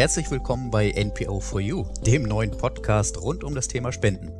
herzlich 0.00 0.30
willkommen 0.30 0.70
bei 0.70 0.92
NPO4U, 0.92 2.04
dem 2.04 2.22
neuen 2.22 2.52
Podcast 2.52 3.20
rund 3.20 3.44
um 3.44 3.54
das 3.54 3.68
Thema 3.68 3.92
Spenden. 3.92 4.32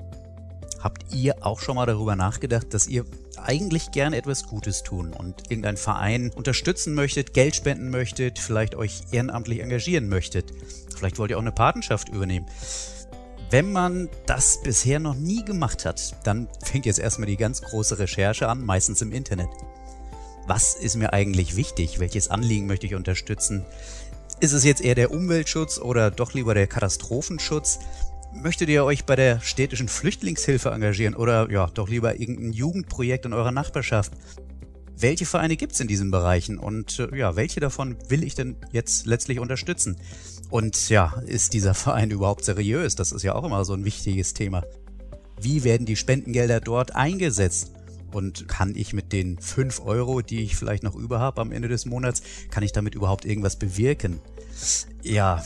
Habt 0.78 1.12
ihr 1.12 1.44
auch 1.44 1.60
schon 1.60 1.74
mal 1.76 1.84
darüber 1.84 2.16
nachgedacht, 2.16 2.72
dass 2.72 2.86
ihr 2.86 3.04
eigentlich 3.36 3.90
gerne 3.90 4.16
etwas 4.16 4.46
Gutes 4.46 4.82
tun 4.82 5.12
und 5.12 5.50
irgendeinen 5.50 5.76
Verein 5.76 6.30
unterstützen 6.34 6.94
möchtet, 6.94 7.34
Geld 7.34 7.54
spenden 7.56 7.90
möchtet, 7.90 8.38
vielleicht 8.38 8.74
euch 8.74 9.02
ehrenamtlich 9.12 9.60
engagieren 9.60 10.08
möchtet? 10.08 10.50
Vielleicht 10.96 11.18
wollt 11.18 11.30
ihr 11.30 11.36
auch 11.36 11.42
eine 11.42 11.52
Patenschaft 11.52 12.08
übernehmen. 12.08 12.46
Wenn 13.50 13.70
man 13.70 14.08
das 14.24 14.62
bisher 14.62 14.98
noch 14.98 15.14
nie 15.14 15.44
gemacht 15.44 15.84
hat, 15.84 16.16
dann 16.24 16.48
fängt 16.64 16.86
jetzt 16.86 17.00
erstmal 17.00 17.26
die 17.26 17.36
ganz 17.36 17.60
große 17.60 17.98
Recherche 17.98 18.48
an, 18.48 18.64
meistens 18.64 19.02
im 19.02 19.12
Internet. 19.12 19.50
Was 20.46 20.72
ist 20.72 20.96
mir 20.96 21.12
eigentlich 21.12 21.54
wichtig? 21.54 22.00
Welches 22.00 22.28
Anliegen 22.30 22.66
möchte 22.66 22.86
ich 22.86 22.94
unterstützen? 22.94 23.66
Ist 24.40 24.54
es 24.54 24.64
jetzt 24.64 24.80
eher 24.80 24.94
der 24.94 25.10
Umweltschutz 25.10 25.78
oder 25.78 26.10
doch 26.10 26.32
lieber 26.32 26.54
der 26.54 26.66
Katastrophenschutz? 26.66 27.78
Möchtet 28.32 28.70
ihr 28.70 28.84
euch 28.84 29.04
bei 29.04 29.14
der 29.14 29.40
städtischen 29.40 29.86
Flüchtlingshilfe 29.86 30.70
engagieren 30.70 31.14
oder 31.14 31.50
ja, 31.50 31.66
doch 31.66 31.90
lieber 31.90 32.18
irgendein 32.18 32.54
Jugendprojekt 32.54 33.26
in 33.26 33.34
eurer 33.34 33.52
Nachbarschaft? 33.52 34.12
Welche 34.96 35.26
Vereine 35.26 35.58
gibt 35.58 35.72
es 35.72 35.80
in 35.80 35.88
diesen 35.88 36.10
Bereichen 36.10 36.58
und 36.58 37.00
äh, 37.00 37.14
ja, 37.18 37.36
welche 37.36 37.60
davon 37.60 37.98
will 38.08 38.24
ich 38.24 38.34
denn 38.34 38.56
jetzt 38.72 39.04
letztlich 39.04 39.40
unterstützen? 39.40 39.98
Und 40.48 40.88
ja, 40.88 41.20
ist 41.26 41.52
dieser 41.52 41.74
Verein 41.74 42.10
überhaupt 42.10 42.46
seriös? 42.46 42.94
Das 42.94 43.12
ist 43.12 43.22
ja 43.22 43.34
auch 43.34 43.44
immer 43.44 43.66
so 43.66 43.74
ein 43.74 43.84
wichtiges 43.84 44.32
Thema. 44.32 44.64
Wie 45.38 45.64
werden 45.64 45.84
die 45.84 45.96
Spendengelder 45.96 46.60
dort 46.60 46.94
eingesetzt? 46.94 47.72
Und 48.12 48.48
kann 48.48 48.74
ich 48.74 48.92
mit 48.92 49.12
den 49.12 49.38
5 49.38 49.80
Euro, 49.84 50.20
die 50.20 50.42
ich 50.42 50.56
vielleicht 50.56 50.82
noch 50.82 50.94
über 50.94 51.20
habe 51.20 51.40
am 51.40 51.52
Ende 51.52 51.68
des 51.68 51.86
Monats, 51.86 52.22
kann 52.50 52.62
ich 52.62 52.72
damit 52.72 52.94
überhaupt 52.94 53.24
irgendwas 53.24 53.56
bewirken? 53.56 54.20
Ja, 55.02 55.42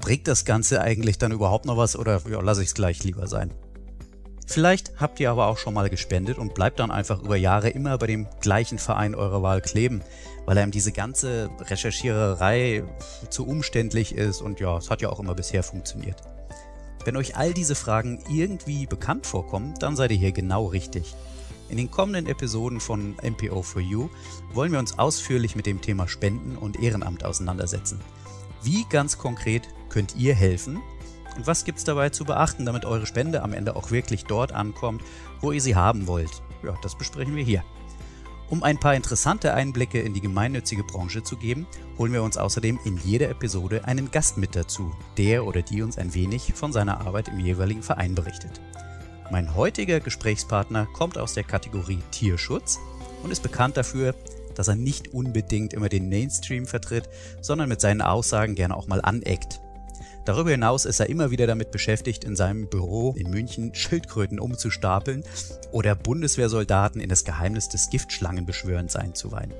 bringt 0.00 0.28
das 0.28 0.44
Ganze 0.44 0.80
eigentlich 0.80 1.18
dann 1.18 1.32
überhaupt 1.32 1.64
noch 1.64 1.76
was 1.76 1.96
oder 1.96 2.22
ja, 2.30 2.40
lasse 2.40 2.62
ich 2.62 2.68
es 2.68 2.74
gleich 2.74 3.02
lieber 3.04 3.26
sein? 3.26 3.52
Vielleicht 4.46 4.98
habt 4.98 5.20
ihr 5.20 5.30
aber 5.30 5.48
auch 5.48 5.58
schon 5.58 5.74
mal 5.74 5.90
gespendet 5.90 6.38
und 6.38 6.54
bleibt 6.54 6.78
dann 6.80 6.90
einfach 6.90 7.20
über 7.22 7.36
Jahre 7.36 7.68
immer 7.68 7.98
bei 7.98 8.06
dem 8.06 8.26
gleichen 8.40 8.78
Verein 8.78 9.14
eurer 9.14 9.42
Wahl 9.42 9.60
kleben 9.60 10.02
weil 10.48 10.56
einem 10.56 10.72
diese 10.72 10.92
ganze 10.92 11.50
Recherchiererei 11.60 12.82
zu 13.28 13.46
umständlich 13.46 14.14
ist 14.14 14.40
und 14.40 14.60
ja, 14.60 14.78
es 14.78 14.88
hat 14.88 15.02
ja 15.02 15.10
auch 15.10 15.20
immer 15.20 15.34
bisher 15.34 15.62
funktioniert. 15.62 16.22
Wenn 17.04 17.18
euch 17.18 17.36
all 17.36 17.52
diese 17.52 17.74
Fragen 17.74 18.24
irgendwie 18.30 18.86
bekannt 18.86 19.26
vorkommen, 19.26 19.74
dann 19.78 19.94
seid 19.94 20.10
ihr 20.10 20.16
hier 20.16 20.32
genau 20.32 20.64
richtig. 20.64 21.14
In 21.68 21.76
den 21.76 21.90
kommenden 21.90 22.26
Episoden 22.26 22.80
von 22.80 23.16
MPO4U 23.16 24.08
wollen 24.54 24.72
wir 24.72 24.78
uns 24.78 24.98
ausführlich 24.98 25.54
mit 25.54 25.66
dem 25.66 25.80
Thema 25.80 26.08
Spenden 26.08 26.56
und 26.56 26.80
Ehrenamt 26.80 27.24
auseinandersetzen. 27.24 28.00
Wie 28.62 28.86
ganz 28.88 29.18
konkret 29.18 29.68
könnt 29.88 30.16
ihr 30.16 30.34
helfen 30.34 30.80
und 31.36 31.46
was 31.46 31.64
gibt 31.64 31.78
es 31.78 31.84
dabei 31.84 32.08
zu 32.08 32.24
beachten, 32.24 32.66
damit 32.66 32.84
eure 32.84 33.06
Spende 33.06 33.42
am 33.42 33.52
Ende 33.52 33.76
auch 33.76 33.90
wirklich 33.90 34.24
dort 34.24 34.52
ankommt, 34.52 35.02
wo 35.40 35.52
ihr 35.52 35.60
sie 35.60 35.76
haben 35.76 36.06
wollt? 36.06 36.42
Ja, 36.64 36.74
das 36.82 36.96
besprechen 36.96 37.36
wir 37.36 37.44
hier. 37.44 37.62
Um 38.50 38.62
ein 38.62 38.80
paar 38.80 38.94
interessante 38.94 39.52
Einblicke 39.52 40.00
in 40.00 40.14
die 40.14 40.22
gemeinnützige 40.22 40.82
Branche 40.82 41.22
zu 41.22 41.36
geben, 41.36 41.66
holen 41.98 42.14
wir 42.14 42.22
uns 42.22 42.38
außerdem 42.38 42.80
in 42.84 42.96
jeder 42.96 43.28
Episode 43.28 43.84
einen 43.84 44.10
Gast 44.10 44.38
mit 44.38 44.56
dazu, 44.56 44.90
der 45.18 45.44
oder 45.44 45.60
die 45.60 45.82
uns 45.82 45.98
ein 45.98 46.14
wenig 46.14 46.54
von 46.54 46.72
seiner 46.72 47.02
Arbeit 47.02 47.28
im 47.28 47.38
jeweiligen 47.38 47.82
Verein 47.82 48.14
berichtet. 48.14 48.60
Mein 49.30 49.54
heutiger 49.54 50.00
Gesprächspartner 50.00 50.86
kommt 50.94 51.18
aus 51.18 51.34
der 51.34 51.44
Kategorie 51.44 51.98
Tierschutz 52.12 52.78
und 53.22 53.30
ist 53.30 53.42
bekannt 53.42 53.76
dafür, 53.76 54.14
dass 54.54 54.68
er 54.68 54.74
nicht 54.74 55.12
unbedingt 55.12 55.74
immer 55.74 55.90
den 55.90 56.08
Mainstream 56.08 56.66
vertritt, 56.66 57.10
sondern 57.42 57.68
mit 57.68 57.80
seinen 57.80 58.00
Aussagen 58.00 58.54
gerne 58.54 58.74
auch 58.74 58.86
mal 58.86 59.02
aneckt. 59.02 59.60
Darüber 60.24 60.50
hinaus 60.50 60.86
ist 60.86 61.00
er 61.00 61.10
immer 61.10 61.30
wieder 61.30 61.46
damit 61.46 61.70
beschäftigt, 61.70 62.24
in 62.24 62.36
seinem 62.36 62.68
Büro 62.68 63.14
in 63.18 63.30
München 63.30 63.74
Schildkröten 63.74 64.40
umzustapeln 64.40 65.24
oder 65.72 65.94
Bundeswehrsoldaten 65.94 67.00
in 67.00 67.08
das 67.08 67.24
Geheimnis 67.24 67.68
des 67.68 67.90
Giftschlangenbeschwörens 67.90 68.96
einzuweihen. 68.96 69.52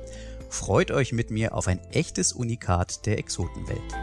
Freut 0.48 0.90
euch 0.90 1.12
mit 1.12 1.30
mir 1.30 1.54
auf 1.54 1.68
ein 1.68 1.80
echtes 1.92 2.32
Unikat 2.32 3.04
der 3.04 3.18
Exotenwelt. 3.18 3.94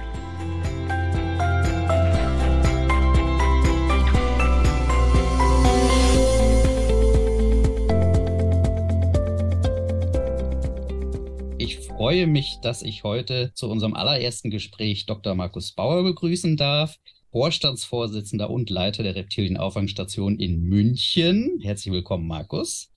Freue 12.06 12.28
mich, 12.28 12.60
dass 12.62 12.84
ich 12.84 13.04
heute 13.04 13.52
zu 13.56 13.68
unserem 13.68 13.96
allerersten 13.96 14.52
Gespräch 14.52 15.08
Dr. 15.08 15.34
Markus 15.34 15.72
Bauer 15.72 16.04
begrüßen 16.04 16.56
darf, 16.56 17.00
Vorstandsvorsitzender 17.32 18.52
und 18.52 18.70
Leiter 18.70 19.02
der 19.02 19.16
Reptilienauffangstation 19.16 20.38
in 20.38 20.62
München. 20.62 21.60
Herzlich 21.64 21.92
willkommen, 21.92 22.28
Markus. 22.28 22.92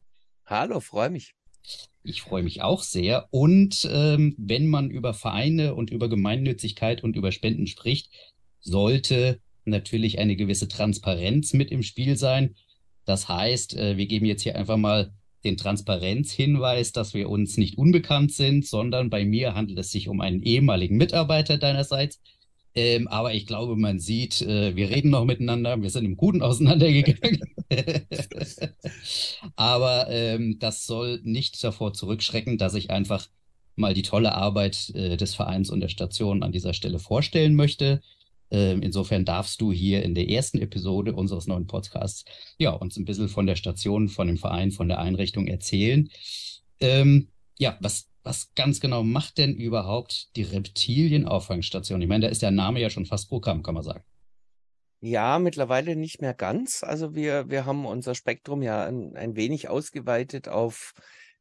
Hallo, 0.45 0.81
freue 0.81 1.09
mich. 1.09 1.33
Ich 2.03 2.21
freue 2.21 2.43
mich 2.43 2.61
auch 2.61 2.83
sehr. 2.83 3.29
Und 3.31 3.89
ähm, 3.91 4.35
wenn 4.37 4.67
man 4.67 4.91
über 4.91 5.15
Vereine 5.15 5.75
und 5.75 5.89
über 5.89 6.11
Gemeinnützigkeit 6.11 7.03
und 7.03 7.17
über 7.17 7.33
Spenden 7.33 7.67
spricht, 7.67 8.11
sollte 8.61 9.41
natürlich 9.65 10.19
eine 10.19 10.37
gewisse 10.37 10.69
Transparenz 10.69 11.55
mit 11.55 11.71
im 11.71 11.83
Spiel 11.83 12.19
sein. 12.19 12.57
Das 13.07 13.27
heißt, 13.27 13.75
äh, 13.75 13.97
wir 13.97 14.05
geben 14.05 14.27
jetzt 14.27 14.43
hier 14.43 14.57
einfach 14.57 14.77
mal 14.77 15.15
den 15.45 15.57
Transparenzhinweis, 15.57 16.93
dass 16.93 17.15
wir 17.15 17.29
uns 17.29 17.57
nicht 17.57 17.79
unbekannt 17.79 18.33
sind, 18.33 18.67
sondern 18.67 19.11
bei 19.11 19.25
mir 19.25 19.55
handelt 19.55 19.79
es 19.79 19.91
sich 19.91 20.09
um 20.09 20.21
einen 20.21 20.43
ehemaligen 20.43 20.97
Mitarbeiter 20.97 21.59
deinerseits. 21.59 22.21
Ähm, 22.75 23.09
aber 23.09 23.35
ich 23.35 23.47
glaube, 23.47 23.77
man 23.77 23.99
sieht, 23.99 24.43
äh, 24.43 24.77
wir 24.77 24.91
reden 24.91 25.11
noch 25.11 25.25
miteinander, 25.25 25.81
wir 25.81 25.91
sind 25.91 26.05
im 26.05 26.17
Guten 26.17 26.43
auseinandergegangen. 26.43 27.41
aber 29.57 30.09
ähm, 30.11 30.59
das 30.59 30.87
soll 30.87 31.21
nicht 31.25 31.63
davor 31.63 31.93
zurückschrecken, 31.93 32.59
dass 32.59 32.75
ich 32.75 32.91
einfach 32.91 33.29
mal 33.75 33.95
die 33.95 34.03
tolle 34.03 34.35
Arbeit 34.35 34.91
äh, 34.95 35.17
des 35.17 35.35
Vereins 35.35 35.71
und 35.71 35.81
der 35.81 35.89
Station 35.89 36.43
an 36.43 36.53
dieser 36.53 36.75
Stelle 36.75 36.99
vorstellen 36.99 37.55
möchte. 37.55 38.01
Ähm, 38.51 38.83
insofern 38.83 39.25
darfst 39.25 39.61
du 39.61 39.73
hier 39.73 40.03
in 40.03 40.15
der 40.15 40.29
ersten 40.29 40.59
Episode 40.59 41.15
unseres 41.15 41.47
neuen 41.47 41.67
Podcasts 41.67 42.25
ja 42.59 42.71
uns 42.71 42.97
ein 42.97 43.05
bisschen 43.05 43.29
von 43.29 43.47
der 43.47 43.57
Station, 43.57 44.09
von 44.09 44.27
dem 44.27 44.39
Verein, 44.39 44.71
von 44.71 44.89
der 44.89 44.99
Einrichtung 44.99 45.47
erzählen. 45.47 46.09
Ähm, 46.81 47.29
ja, 47.59 47.77
was, 47.81 48.09
was 48.23 48.55
ganz 48.55 48.81
genau 48.81 49.03
macht 49.03 49.39
denn 49.39 49.55
überhaupt 49.55 50.35
die 50.37 50.43
Reptilienauffangstation? 50.43 52.01
Ich 52.01 52.09
meine, 52.09 52.27
da 52.27 52.31
ist 52.31 52.43
der 52.43 52.51
Name 52.51 52.81
ja 52.81 52.91
schon 52.91 53.07
fast 53.07 53.29
Programm, 53.29 53.63
kann 53.63 53.75
man 53.75 53.83
sagen. 53.83 54.05
Ja, 55.01 55.39
mittlerweile 55.39 55.95
nicht 55.95 56.21
mehr 56.21 56.35
ganz. 56.35 56.83
Also 56.83 57.15
wir, 57.15 57.49
wir 57.49 57.67
haben 57.67 57.87
unser 57.87 58.17
Spektrum 58.17 58.63
ja 58.63 58.85
ein, 58.85 59.15
ein 59.15 59.37
wenig 59.37 59.69
ausgeweitet 59.69 60.49
auf 60.49 60.93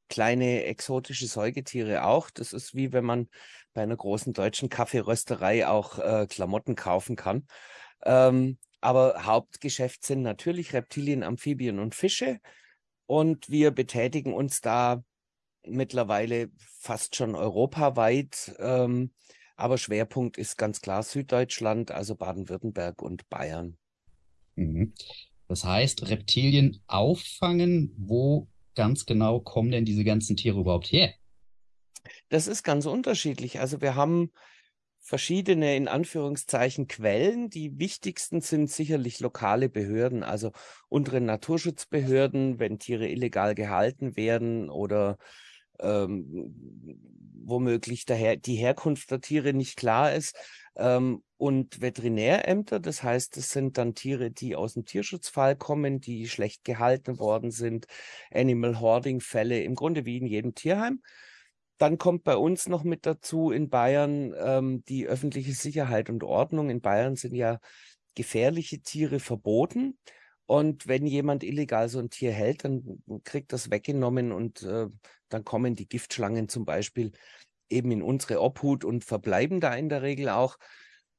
kleine 0.10 0.64
exotische 0.66 1.28
Säugetiere 1.28 2.06
auch. 2.06 2.30
Das 2.30 2.54
ist 2.54 2.76
wie 2.76 2.94
wenn 2.94 3.06
man 3.06 3.30
bei 3.74 3.84
einer 3.84 3.96
großen 3.96 4.34
deutschen 4.34 4.70
Kaffeerösterei 4.70 5.68
auch 5.68 6.00
äh, 6.00 6.28
Klamotten 6.28 6.76
kaufen 6.76 7.16
kann. 7.16 7.46
Ähm, 8.04 8.58
aber 8.82 9.26
Hauptgeschäft 9.26 10.06
sind 10.06 10.22
natürlich 10.22 10.74
Reptilien, 10.74 11.24
Amphibien 11.24 11.80
und 11.80 11.96
Fische. 11.96 12.40
Und 13.06 13.50
wir 13.50 13.72
betätigen 13.72 14.34
uns 14.34 14.62
da 14.62 15.04
mittlerweile 15.66 16.50
fast 16.58 17.16
schon 17.16 17.36
europaweit. 17.36 18.56
Ähm, 18.60 19.12
aber 19.56 19.78
Schwerpunkt 19.78 20.38
ist 20.38 20.58
ganz 20.58 20.82
klar 20.82 21.04
Süddeutschland, 21.04 21.92
also 21.92 22.16
Baden-Württemberg 22.16 23.02
und 23.02 23.28
Bayern. 23.30 23.78
Mhm. 24.56 24.94
Das 25.48 25.64
heißt, 25.64 26.10
Reptilien 26.10 26.82
auffangen, 26.88 27.94
wo 27.98 28.48
ganz 28.78 29.06
genau 29.06 29.42
kommen 29.42 29.72
denn 29.72 29.84
diese 29.84 30.06
ganzen 30.06 30.38
Tiere 30.38 30.60
überhaupt 30.62 30.92
her? 30.92 31.14
Das 32.30 32.48
ist 32.48 32.64
ganz 32.64 32.86
unterschiedlich. 32.86 33.60
Also 33.60 33.82
wir 33.82 33.96
haben 33.96 34.32
verschiedene, 35.00 35.76
in 35.76 35.88
Anführungszeichen, 35.88 36.88
Quellen. 36.88 37.50
Die 37.50 37.80
wichtigsten 37.80 38.42
sind 38.42 38.70
sicherlich 38.70 39.20
lokale 39.20 39.68
Behörden, 39.68 40.24
also 40.24 40.52
unsere 40.90 41.20
Naturschutzbehörden, 41.22 42.60
wenn 42.60 42.80
Tiere 42.80 43.08
illegal 43.08 43.56
gehalten 43.56 44.16
werden 44.16 44.70
oder 44.70 45.18
ähm, 45.80 46.54
womöglich 47.44 48.06
daher 48.06 48.36
die 48.36 48.56
Herkunft 48.56 49.10
der 49.12 49.22
Tiere 49.22 49.54
nicht 49.54 49.78
klar 49.78 50.14
ist. 50.14 50.36
Ähm, 50.76 51.24
und 51.38 51.82
Veterinärämter, 51.82 52.80
das 52.80 53.04
heißt, 53.04 53.38
es 53.38 53.52
sind 53.52 53.78
dann 53.78 53.94
Tiere, 53.94 54.32
die 54.32 54.56
aus 54.56 54.74
dem 54.74 54.86
Tierschutzfall 54.86 55.56
kommen, 55.56 56.00
die 56.00 56.28
schlecht 56.28 56.64
gehalten 56.64 57.20
worden 57.20 57.52
sind, 57.52 57.86
Animal 58.32 58.80
Hoarding 58.80 59.22
Fälle, 59.22 59.62
im 59.62 59.76
Grunde 59.76 60.06
wie 60.06 60.18
in 60.18 60.26
jedem 60.26 60.56
Tierheim. 60.56 61.02
Dann 61.78 62.00
kommt 62.00 62.24
bei 62.24 62.36
uns 62.36 62.68
noch 62.68 62.84
mit 62.84 63.06
dazu 63.06 63.52
in 63.52 63.70
Bayern 63.70 64.34
ähm, 64.38 64.84
die 64.86 65.08
öffentliche 65.08 65.54
Sicherheit 65.54 66.10
und 66.10 66.24
Ordnung. 66.24 66.72
In 66.72 66.82
Bayern 66.82 67.16
sind 67.16 67.36
ja 67.36 67.60
gefährliche 68.16 68.82
Tiere 68.82 69.20
verboten. 69.20 70.00
Und 70.48 70.88
wenn 70.88 71.06
jemand 71.06 71.44
illegal 71.44 71.90
so 71.90 72.00
ein 72.00 72.10
Tier 72.10 72.32
hält, 72.32 72.64
dann 72.64 73.04
kriegt 73.24 73.54
das 73.54 73.70
weggenommen 73.70 74.32
und 74.32 74.64
äh, 74.64 74.88
dann 75.30 75.44
kommen 75.44 75.76
die 75.76 75.88
Giftschlangen 75.88 76.50
zum 76.50 76.66
Beispiel 76.66 77.12
eben 77.70 77.92
in 77.92 78.02
unsere 78.02 78.42
Obhut 78.42 78.86
und 78.86 79.04
verbleiben 79.04 79.60
da 79.60 79.76
in 79.76 79.90
der 79.90 80.02
Regel 80.02 80.30
auch. 80.30 80.58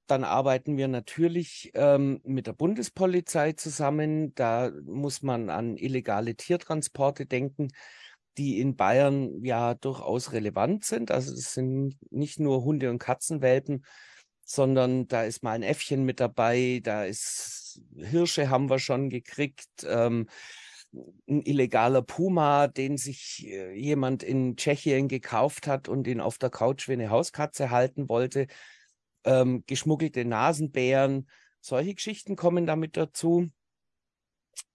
dann 0.08 0.24
arbeiten 0.24 0.78
wir 0.78 0.88
natürlich 0.88 1.70
ähm, 1.74 2.20
mit 2.24 2.46
der 2.46 2.54
Bundespolizei 2.54 3.52
zusammen. 3.52 4.34
Da 4.34 4.72
muss 4.86 5.22
man 5.22 5.50
an 5.50 5.76
illegale 5.76 6.34
Tiertransporte 6.34 7.26
denken, 7.26 7.68
die 8.38 8.60
in 8.60 8.76
Bayern 8.76 9.44
ja 9.44 9.74
durchaus 9.74 10.32
relevant 10.32 10.84
sind. 10.84 11.10
Also 11.10 11.32
es 11.34 11.52
sind 11.54 11.96
nicht 12.10 12.40
nur 12.40 12.64
Hunde 12.64 12.88
und 12.90 12.98
Katzenwelpen, 12.98 13.84
sondern 14.44 15.08
da 15.08 15.24
ist 15.24 15.42
mal 15.42 15.52
ein 15.52 15.62
Äffchen 15.62 16.04
mit 16.04 16.20
dabei, 16.20 16.80
da 16.82 17.04
ist 17.04 17.57
Hirsche 17.96 18.50
haben 18.50 18.70
wir 18.70 18.78
schon 18.78 19.10
gekriegt. 19.10 19.68
Ähm, 19.84 20.28
ein 20.92 21.42
illegaler 21.42 22.02
Puma, 22.02 22.66
den 22.66 22.96
sich 22.96 23.46
äh, 23.46 23.72
jemand 23.74 24.22
in 24.22 24.56
Tschechien 24.56 25.08
gekauft 25.08 25.66
hat 25.66 25.88
und 25.88 26.06
ihn 26.06 26.20
auf 26.20 26.38
der 26.38 26.50
Couch 26.50 26.88
wie 26.88 26.94
eine 26.94 27.10
Hauskatze 27.10 27.70
halten 27.70 28.08
wollte. 28.08 28.46
Ähm, 29.24 29.64
geschmuggelte 29.66 30.24
Nasenbären, 30.24 31.28
solche 31.60 31.94
Geschichten 31.94 32.36
kommen 32.36 32.66
damit 32.66 32.96
dazu. 32.96 33.50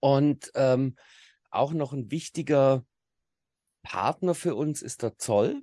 Und 0.00 0.52
ähm, 0.54 0.96
auch 1.50 1.72
noch 1.72 1.92
ein 1.92 2.10
wichtiger 2.10 2.84
Partner 3.82 4.34
für 4.34 4.54
uns 4.54 4.82
ist 4.82 5.02
der 5.02 5.18
Zoll. 5.18 5.62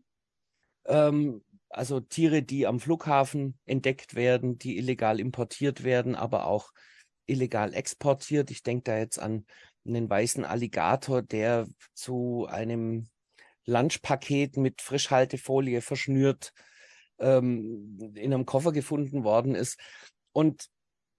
Ähm, 0.85 1.43
also 1.69 2.01
Tiere, 2.01 2.43
die 2.43 2.67
am 2.67 2.79
Flughafen 2.79 3.57
entdeckt 3.65 4.15
werden, 4.15 4.57
die 4.57 4.77
illegal 4.77 5.19
importiert 5.19 5.83
werden, 5.83 6.15
aber 6.15 6.45
auch 6.45 6.71
illegal 7.25 7.73
exportiert. 7.73 8.51
Ich 8.51 8.63
denke 8.63 8.83
da 8.83 8.97
jetzt 8.97 9.19
an 9.19 9.45
einen 9.85 10.09
weißen 10.09 10.45
Alligator, 10.45 11.21
der 11.21 11.67
zu 11.93 12.47
einem 12.49 13.07
Lunchpaket 13.65 14.57
mit 14.57 14.81
Frischhaltefolie 14.81 15.81
verschnürt 15.81 16.53
ähm, 17.19 18.13
in 18.15 18.33
einem 18.33 18.45
Koffer 18.45 18.71
gefunden 18.71 19.23
worden 19.23 19.55
ist. 19.55 19.79
Und 20.33 20.69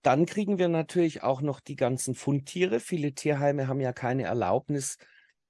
dann 0.03 0.27
kriegen 0.27 0.59
wir 0.59 0.69
natürlich 0.69 1.23
auch 1.23 1.41
noch 1.41 1.61
die 1.61 1.77
ganzen 1.77 2.15
Fundtiere. 2.15 2.81
Viele 2.81 3.15
Tierheime 3.15 3.69
haben 3.69 3.81
ja 3.81 3.93
keine 3.93 4.25
Erlaubnis, 4.25 4.99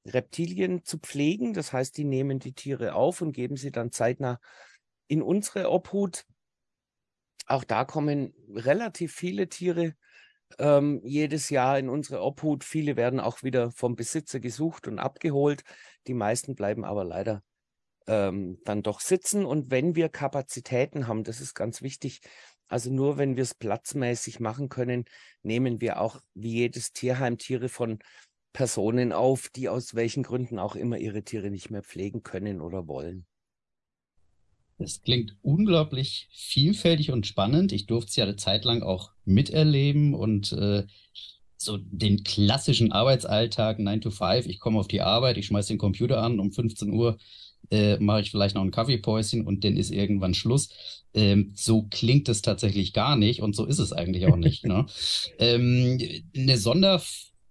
Reptilien 0.07 0.85
zu 0.85 0.99
pflegen. 0.99 1.55
Das 1.55 1.73
heißt, 1.73 1.97
die 1.97 2.05
nehmen 2.05 2.39
die 2.39 2.53
Tiere 2.53 2.95
auf 2.95 3.23
und 3.23 3.33
geben 3.33 3.57
sie 3.57 3.73
dann 3.73 3.93
zeitnah 3.93 4.41
in 5.09 5.23
unsere 5.23 5.71
Obhut. 5.71 6.25
Auch 7.47 7.65
da 7.65 7.85
kommen 7.85 8.35
relativ 8.51 9.15
viele 9.15 9.49
Tiere 9.49 9.95
ähm, 10.59 11.01
jedes 11.05 11.51
Jahr 11.51 11.79
in 11.79 11.89
unsere 11.89 12.23
Obhut. 12.23 12.65
Viele 12.65 12.97
werden 12.97 13.21
auch 13.21 13.43
wieder 13.43 13.71
vom 13.71 13.97
Besitzer 13.97 14.41
gesucht 14.41 14.89
und 14.89 14.99
abgeholt. 14.99 15.63
Die 16.07 16.15
meisten 16.15 16.55
bleiben 16.55 16.85
aber 16.85 17.05
leider 17.05 17.43
ähm, 18.07 18.59
dann 18.65 18.83
doch 18.83 19.01
sitzen. 19.01 19.45
Und 19.45 19.71
wenn 19.71 19.95
wir 19.95 20.09
Kapazitäten 20.09 21.07
haben, 21.07 21.25
das 21.25 21.41
ist 21.41 21.55
ganz 21.55 21.83
wichtig, 21.83 22.21
also 22.69 22.91
nur 22.91 23.19
wenn 23.19 23.37
wir 23.37 23.43
es 23.43 23.55
platzmäßig 23.55 24.41
machen 24.41 24.69
können, 24.69 25.05
nehmen 25.43 25.81
wir 25.81 26.01
auch 26.01 26.21
wie 26.35 26.53
jedes 26.53 26.93
Tierheim 26.93 27.37
Tiere 27.37 27.69
von 27.69 27.99
Personen 28.53 29.13
auf, 29.13 29.49
die 29.51 29.69
aus 29.69 29.95
welchen 29.95 30.23
Gründen 30.23 30.59
auch 30.59 30.77
immer 30.77 30.99
ihre 30.99 31.23
Tiere 31.23 31.51
nicht 31.51 31.71
mehr 31.71 31.83
pflegen 31.83 32.23
können 32.23 32.61
oder 32.61 32.87
wollen. 32.87 33.27
Es 34.79 35.03
klingt 35.03 35.37
unglaublich 35.43 36.29
vielfältig 36.33 37.13
und 37.13 37.27
spannend. 37.27 37.73
Ich 37.73 37.87
durfte 37.87 38.11
es 38.11 38.17
ja 38.17 38.25
eine 38.25 38.37
Zeit 38.37 38.65
lang 38.65 38.83
auch 38.83 39.11
miterleben 39.25 40.15
und 40.15 40.53
äh, 40.53 40.85
so 41.57 41.79
den 41.79 42.25
klassischen 42.25 42.91
Arbeitsalltag 42.91 43.79
9 43.79 44.01
to 44.01 44.11
5. 44.11 44.47
Ich 44.47 44.59
komme 44.59 44.79
auf 44.79 44.89
die 44.89 45.01
Arbeit, 45.01 45.37
ich 45.37 45.47
schmeiße 45.47 45.69
den 45.69 45.79
Computer 45.79 46.23
an, 46.23 46.41
um 46.41 46.53
15 46.53 46.91
Uhr 46.91 47.19
äh, 47.71 47.99
mache 47.99 48.23
ich 48.23 48.31
vielleicht 48.31 48.55
noch 48.55 48.63
ein 48.63 48.71
Kaffeepäuschen 48.71 49.47
und 49.47 49.65
dann 49.65 49.77
ist 49.77 49.91
irgendwann 49.91 50.35
Schluss. 50.35 50.69
Ähm, 51.15 51.53
so 51.55 51.87
klingt 51.91 52.29
es 52.29 52.43
tatsächlich 52.43 52.93
gar 52.93 53.17
nicht 53.17 53.41
und 53.41 53.55
so 53.55 53.65
ist 53.65 53.79
es 53.79 53.93
eigentlich 53.93 54.27
auch 54.27 54.37
nicht. 54.37 54.67
ne? 54.67 54.87
ähm, 55.39 55.99
eine 56.37 56.59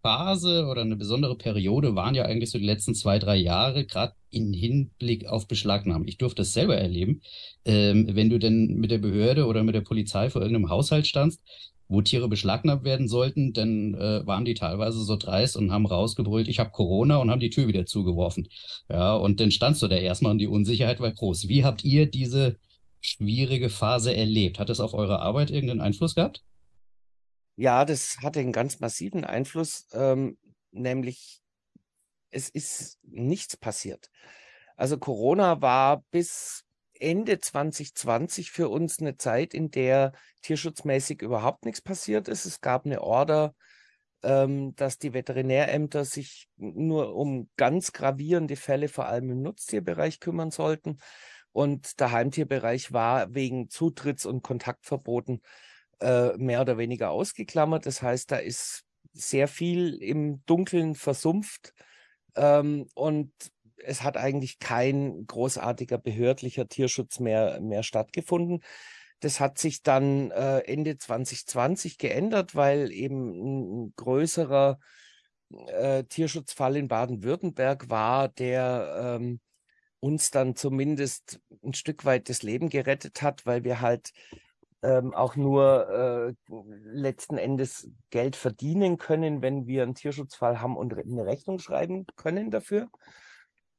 Sonderphase 0.02 0.66
oder 0.68 0.82
eine 0.82 0.96
besondere 0.96 1.36
Periode 1.36 1.96
waren 1.96 2.16
ja 2.16 2.24
eigentlich 2.24 2.50
so 2.50 2.58
die 2.58 2.66
letzten 2.66 2.96
zwei, 2.96 3.20
drei 3.20 3.36
Jahre, 3.36 3.86
gerade 3.86 4.14
in 4.30 4.54
Hinblick 4.54 5.28
auf 5.28 5.48
Beschlagnahmen. 5.48 6.08
Ich 6.08 6.18
durfte 6.18 6.42
es 6.42 6.54
selber 6.54 6.76
erleben. 6.78 7.22
Ähm, 7.66 8.08
wenn 8.16 8.30
du 8.30 8.40
denn 8.40 8.76
mit 8.78 8.92
der 8.92 8.98
Behörde 8.98 9.46
oder 9.46 9.64
mit 9.64 9.76
der 9.76 9.82
Polizei 9.82 10.30
vor 10.30 10.42
irgendeinem 10.42 10.70
Haushalt 10.70 11.08
standst, 11.08 11.42
wo 11.88 12.02
Tiere 12.02 12.30
beschlagnahmt 12.30 12.84
werden 12.84 13.08
sollten, 13.08 13.54
dann 13.54 13.94
äh, 13.96 14.26
waren 14.26 14.46
die 14.46 14.54
teilweise 14.54 15.04
so 15.04 15.18
dreist 15.18 15.58
und 15.58 15.72
haben 15.72 15.86
rausgebrüllt, 15.86 16.48
ich 16.48 16.60
habe 16.60 16.72
Corona 16.72 17.18
und 17.18 17.30
haben 17.30 17.42
die 17.42 17.50
Tür 17.50 17.68
wieder 17.68 17.86
zugeworfen. 17.86 18.48
Ja, 18.90 19.16
und 19.16 19.40
dann 19.40 19.52
standst 19.52 19.82
du 19.82 19.88
da 19.88 19.98
erstmal 19.98 20.32
und 20.32 20.40
die 20.40 20.48
Unsicherheit 20.48 21.00
war 21.02 21.12
groß. 21.12 21.48
Wie 21.50 21.66
habt 21.66 21.84
ihr 21.84 22.06
diese 22.06 22.58
schwierige 23.02 23.70
Phase 23.70 24.16
erlebt? 24.16 24.58
Hat 24.58 24.70
es 24.70 24.80
auf 24.80 24.94
eure 24.94 25.20
Arbeit 25.20 25.52
irgendeinen 25.52 25.82
Einfluss 25.82 26.16
gehabt? 26.16 26.42
Ja, 27.62 27.86
das 27.86 28.18
hatte 28.24 28.40
einen 28.40 28.54
ganz 28.54 28.80
massiven 28.80 29.24
Einfluss, 29.24 29.86
ähm, 29.94 30.40
nämlich 30.72 31.44
es 32.32 32.50
ist 32.50 32.98
nichts 33.04 33.56
passiert. 33.56 34.10
Also 34.78 34.98
Corona 34.98 35.62
war 35.62 36.04
bis 36.10 36.64
Ende 36.96 37.40
2020 37.40 38.50
für 38.50 38.68
uns 38.68 38.98
eine 38.98 39.16
Zeit, 39.16 39.54
in 39.54 39.70
der 39.70 40.14
tierschutzmäßig 40.42 41.22
überhaupt 41.22 41.66
nichts 41.66 41.82
passiert 41.84 42.28
ist. 42.30 42.46
Es 42.46 42.62
gab 42.62 42.88
eine 42.88 43.04
Order, 43.04 43.54
ähm, 44.24 44.74
dass 44.76 44.98
die 44.98 45.14
Veterinärämter 45.14 46.04
sich 46.04 46.50
nur 46.58 47.14
um 47.14 47.48
ganz 47.58 47.92
gravierende 47.94 48.56
Fälle, 48.56 48.88
vor 48.88 49.06
allem 49.06 49.30
im 49.30 49.44
Nutztierbereich, 49.44 50.20
kümmern 50.20 50.50
sollten. 50.50 50.98
Und 51.52 52.00
der 52.00 52.12
Heimtierbereich 52.12 52.92
war 52.92 53.36
wegen 53.36 53.70
Zutritts- 53.70 54.26
und 54.26 54.42
Kontaktverboten 54.42 55.44
äh, 56.02 56.36
mehr 56.38 56.62
oder 56.62 56.78
weniger 56.78 57.12
ausgeklammert. 57.12 57.86
Das 57.86 58.02
heißt, 58.02 58.32
da 58.32 58.38
ist 58.38 58.84
sehr 59.14 59.48
viel 59.48 59.96
im 59.96 60.44
Dunkeln 60.46 60.96
versumpft. 60.96 61.74
Ähm, 62.36 62.88
und 62.96 63.32
es 63.78 64.04
hat 64.04 64.18
eigentlich 64.18 64.60
kein 64.60 65.26
großartiger 65.28 65.98
behördlicher 65.98 66.68
Tierschutz 66.68 67.20
mehr, 67.20 67.60
mehr 67.62 67.84
stattgefunden. 67.84 68.64
Das 69.20 69.40
hat 69.40 69.58
sich 69.58 69.84
dann 69.84 70.32
äh, 70.32 70.60
Ende 70.60 70.98
2020 70.98 71.98
geändert, 71.98 72.56
weil 72.56 72.92
eben 72.92 73.86
ein, 73.86 73.94
größerer 73.96 74.80
äh, 75.68 76.04
Tierschutzfall 76.06 76.78
in 76.78 76.88
Baden-Württemberg 76.88 77.90
war, 77.90 78.30
der 78.30 79.18
ähm, 79.20 79.40
uns 80.00 80.32
dann 80.32 80.56
zumindest 80.56 81.40
ein 81.64 81.74
Stück 81.74 82.06
weit 82.06 82.30
das 82.30 82.42
Leben 82.42 82.70
gerettet 82.70 83.22
hat, 83.22 83.46
weil 83.46 83.64
wir 83.64 83.82
halt 83.82 84.12
ähm, 84.84 85.14
auch 85.14 85.36
nur 85.36 86.36
äh, 86.50 86.54
letzten 86.84 87.38
Endes 87.38 87.90
Geld 88.10 88.36
verdienen 88.36 88.98
können, 88.98 89.42
wenn 89.42 89.68
wir 89.68 89.84
einen 89.84 89.96
Tierschutzfall 89.96 90.60
haben 90.60 90.76
und 90.76 90.94
eine 90.98 91.26
Rechnung 91.26 91.60
schreiben 91.60 92.06
können 92.16 92.52
dafür. 92.52 92.90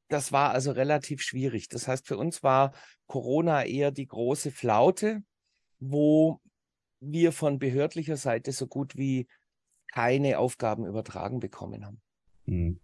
Das 0.09 0.31
war 0.31 0.51
also 0.51 0.73
relativ 0.73 1.23
schwierig. 1.23 1.69
Das 1.69 1.89
heißt, 1.89 2.07
für 2.07 2.19
uns 2.19 2.43
war 2.43 2.73
Corona 3.07 3.65
eher 3.65 3.91
die 3.91 4.07
große 4.07 4.51
Flaute, 4.51 5.23
wo 5.81 6.41
wir 7.01 7.33
von 7.33 7.59
behördlicher 7.59 8.17
Seite 8.17 8.53
so 8.53 8.67
gut 8.67 8.97
wie 8.97 9.27
keine 9.93 10.39
Aufgaben 10.39 10.87
übertragen 10.87 11.41
bekommen 11.41 11.85
haben. 11.85 12.01
Hm. 12.47 12.81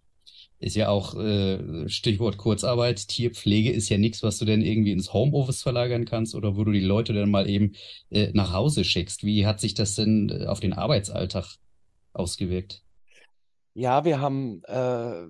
Ist 0.60 0.74
ja 0.74 0.88
auch 0.88 1.14
äh, 1.14 1.88
Stichwort 1.88 2.36
Kurzarbeit. 2.36 3.08
Tierpflege 3.08 3.70
ist 3.70 3.88
ja 3.88 3.98
nichts, 3.98 4.22
was 4.22 4.38
du 4.38 4.44
denn 4.44 4.60
irgendwie 4.60 4.92
ins 4.92 5.12
Homeoffice 5.12 5.62
verlagern 5.62 6.04
kannst 6.04 6.34
oder 6.34 6.56
wo 6.56 6.64
du 6.64 6.72
die 6.72 6.80
Leute 6.80 7.12
dann 7.12 7.30
mal 7.30 7.48
eben 7.48 7.72
äh, 8.10 8.30
nach 8.32 8.52
Hause 8.52 8.82
schickst. 8.82 9.24
Wie 9.24 9.46
hat 9.46 9.60
sich 9.60 9.74
das 9.74 9.94
denn 9.94 10.30
äh, 10.30 10.46
auf 10.46 10.58
den 10.58 10.72
Arbeitsalltag 10.72 11.56
ausgewirkt? 12.12 12.82
Ja, 13.74 14.04
wir 14.04 14.20
haben 14.20 14.62
äh, 14.64 15.26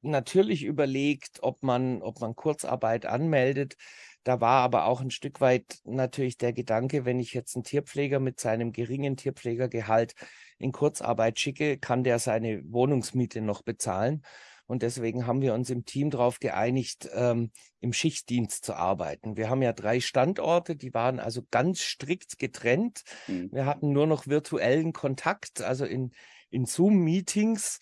natürlich 0.00 0.64
überlegt, 0.64 1.42
ob 1.42 1.62
man, 1.62 2.00
ob 2.00 2.20
man 2.20 2.34
Kurzarbeit 2.34 3.04
anmeldet. 3.04 3.76
Da 4.24 4.40
war 4.40 4.62
aber 4.62 4.86
auch 4.86 5.00
ein 5.00 5.10
Stück 5.10 5.40
weit 5.40 5.80
natürlich 5.84 6.38
der 6.38 6.52
Gedanke, 6.52 7.04
wenn 7.04 7.20
ich 7.20 7.34
jetzt 7.34 7.54
einen 7.54 7.64
Tierpfleger 7.64 8.18
mit 8.18 8.40
seinem 8.40 8.72
geringen 8.72 9.16
Tierpflegergehalt 9.16 10.14
in 10.58 10.72
Kurzarbeit 10.72 11.38
schicke, 11.38 11.78
kann 11.78 12.04
der 12.04 12.18
seine 12.18 12.62
Wohnungsmiete 12.70 13.40
noch 13.40 13.62
bezahlen. 13.62 14.22
Und 14.66 14.82
deswegen 14.82 15.26
haben 15.26 15.42
wir 15.42 15.54
uns 15.54 15.70
im 15.70 15.84
Team 15.84 16.10
darauf 16.10 16.40
geeinigt, 16.40 17.08
ähm, 17.14 17.52
im 17.80 17.92
Schichtdienst 17.92 18.64
zu 18.64 18.74
arbeiten. 18.74 19.36
Wir 19.36 19.48
haben 19.48 19.62
ja 19.62 19.72
drei 19.72 20.00
Standorte, 20.00 20.74
die 20.74 20.92
waren 20.92 21.20
also 21.20 21.42
ganz 21.50 21.80
strikt 21.80 22.38
getrennt. 22.38 23.02
Mhm. 23.28 23.50
Wir 23.52 23.66
hatten 23.66 23.92
nur 23.92 24.08
noch 24.08 24.26
virtuellen 24.26 24.92
Kontakt, 24.92 25.62
also 25.62 25.84
in, 25.84 26.10
in 26.50 26.66
Zoom-Meetings. 26.66 27.78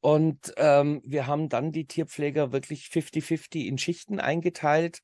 Und 0.00 0.54
ähm, 0.56 1.02
wir 1.04 1.26
haben 1.26 1.48
dann 1.48 1.72
die 1.72 1.86
Tierpfleger 1.86 2.52
wirklich 2.52 2.86
50-50 2.86 3.66
in 3.66 3.76
Schichten 3.76 4.20
eingeteilt, 4.20 5.00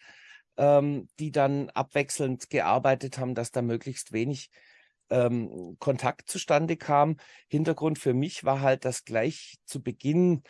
ähm, 0.56 1.08
die 1.18 1.32
dann 1.32 1.70
abwechselnd 1.70 2.50
gearbeitet 2.50 3.18
haben, 3.18 3.34
dass 3.34 3.50
da 3.50 3.62
möglichst 3.62 4.12
wenig 4.12 4.48
ähm, 5.10 5.76
Kontakt 5.78 6.28
zustande 6.28 6.76
kam. 6.76 7.16
Hintergrund 7.48 7.98
für 7.98 8.14
mich 8.14 8.44
war 8.44 8.60
halt, 8.60 8.84
dass 8.84 9.04
gleich 9.04 9.56
zu 9.64 9.82
Beginn 9.82 10.42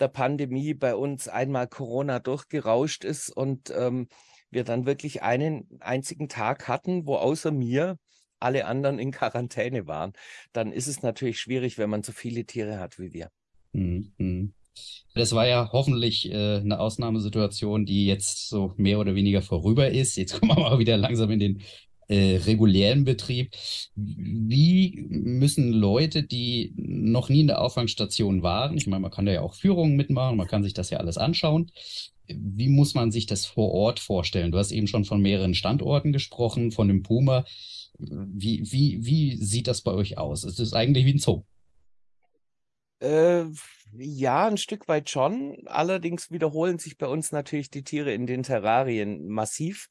der 0.00 0.08
Pandemie 0.08 0.74
bei 0.74 0.94
uns 0.94 1.28
einmal 1.28 1.68
Corona 1.68 2.18
durchgerauscht 2.18 3.04
ist 3.04 3.30
und 3.30 3.72
ähm, 3.76 4.08
wir 4.50 4.64
dann 4.64 4.86
wirklich 4.86 5.22
einen 5.22 5.66
einzigen 5.80 6.28
Tag 6.28 6.68
hatten, 6.68 7.06
wo 7.06 7.16
außer 7.16 7.50
mir 7.50 7.98
alle 8.40 8.66
anderen 8.66 8.98
in 8.98 9.12
Quarantäne 9.12 9.86
waren, 9.86 10.12
dann 10.52 10.72
ist 10.72 10.88
es 10.88 11.02
natürlich 11.02 11.38
schwierig, 11.38 11.78
wenn 11.78 11.88
man 11.88 12.02
so 12.02 12.12
viele 12.12 12.44
Tiere 12.44 12.80
hat 12.80 12.98
wie 12.98 13.12
wir. 13.12 13.30
Mhm. 13.72 14.52
Das 15.14 15.32
war 15.32 15.46
ja 15.46 15.70
hoffentlich 15.72 16.30
äh, 16.30 16.56
eine 16.56 16.80
Ausnahmesituation, 16.80 17.84
die 17.84 18.06
jetzt 18.06 18.48
so 18.48 18.72
mehr 18.76 18.98
oder 18.98 19.14
weniger 19.14 19.42
vorüber 19.42 19.90
ist. 19.90 20.16
Jetzt 20.16 20.32
kommen 20.40 20.56
wir 20.56 20.62
mal 20.62 20.78
wieder 20.78 20.96
langsam 20.96 21.30
in 21.30 21.38
den 21.38 21.62
äh, 22.12 22.36
regulären 22.44 23.04
Betrieb. 23.04 23.52
Wie 23.94 25.06
müssen 25.08 25.72
Leute, 25.72 26.22
die 26.22 26.74
noch 26.76 27.30
nie 27.30 27.40
in 27.40 27.46
der 27.46 27.62
Auffangstation 27.62 28.42
waren, 28.42 28.76
ich 28.76 28.86
meine, 28.86 29.00
man 29.00 29.10
kann 29.10 29.24
da 29.24 29.32
ja 29.32 29.40
auch 29.40 29.54
Führungen 29.54 29.96
mitmachen, 29.96 30.36
man 30.36 30.46
kann 30.46 30.62
sich 30.62 30.74
das 30.74 30.90
ja 30.90 30.98
alles 30.98 31.16
anschauen. 31.16 31.72
Wie 32.26 32.68
muss 32.68 32.94
man 32.94 33.12
sich 33.12 33.24
das 33.24 33.46
vor 33.46 33.72
Ort 33.72 33.98
vorstellen? 33.98 34.52
Du 34.52 34.58
hast 34.58 34.72
eben 34.72 34.88
schon 34.88 35.06
von 35.06 35.22
mehreren 35.22 35.54
Standorten 35.54 36.12
gesprochen, 36.12 36.70
von 36.70 36.86
dem 36.86 37.02
Puma. 37.02 37.46
Wie, 37.98 38.62
wie, 38.70 38.98
wie 39.06 39.36
sieht 39.36 39.66
das 39.66 39.80
bei 39.80 39.92
euch 39.92 40.18
aus? 40.18 40.44
Es 40.44 40.58
ist 40.58 40.74
eigentlich 40.74 41.06
wie 41.06 41.14
ein 41.14 41.18
Zoo. 41.18 41.44
Äh, 43.00 43.44
ja, 43.94 44.48
ein 44.48 44.58
Stück 44.58 44.86
weit 44.86 45.08
schon. 45.08 45.56
Allerdings 45.66 46.30
wiederholen 46.30 46.78
sich 46.78 46.98
bei 46.98 47.06
uns 47.06 47.32
natürlich 47.32 47.70
die 47.70 47.84
Tiere 47.84 48.12
in 48.12 48.26
den 48.26 48.42
Terrarien 48.42 49.28
massiv. 49.28 49.88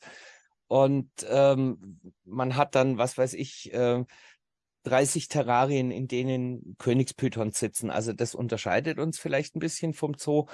Und 0.71 1.11
ähm, 1.27 1.99
man 2.23 2.55
hat 2.55 2.75
dann, 2.75 2.97
was 2.97 3.17
weiß 3.17 3.33
ich, 3.33 3.73
äh, 3.73 4.05
30 4.83 5.27
Terrarien, 5.27 5.91
in 5.91 6.07
denen 6.07 6.77
Königspythons 6.77 7.59
sitzen. 7.59 7.89
Also 7.91 8.13
das 8.13 8.33
unterscheidet 8.35 8.97
uns 8.97 9.19
vielleicht 9.19 9.53
ein 9.53 9.59
bisschen 9.59 9.93
vom 9.93 10.13
Zoo. 10.17 10.45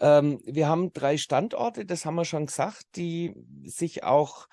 Ähm, 0.00 0.40
wir 0.44 0.66
haben 0.66 0.92
drei 0.92 1.16
Standorte, 1.16 1.86
das 1.86 2.04
haben 2.04 2.16
wir 2.16 2.24
schon 2.24 2.46
gesagt, 2.46 2.86
die 2.96 3.36
sich 3.64 4.02
auch 4.02 4.48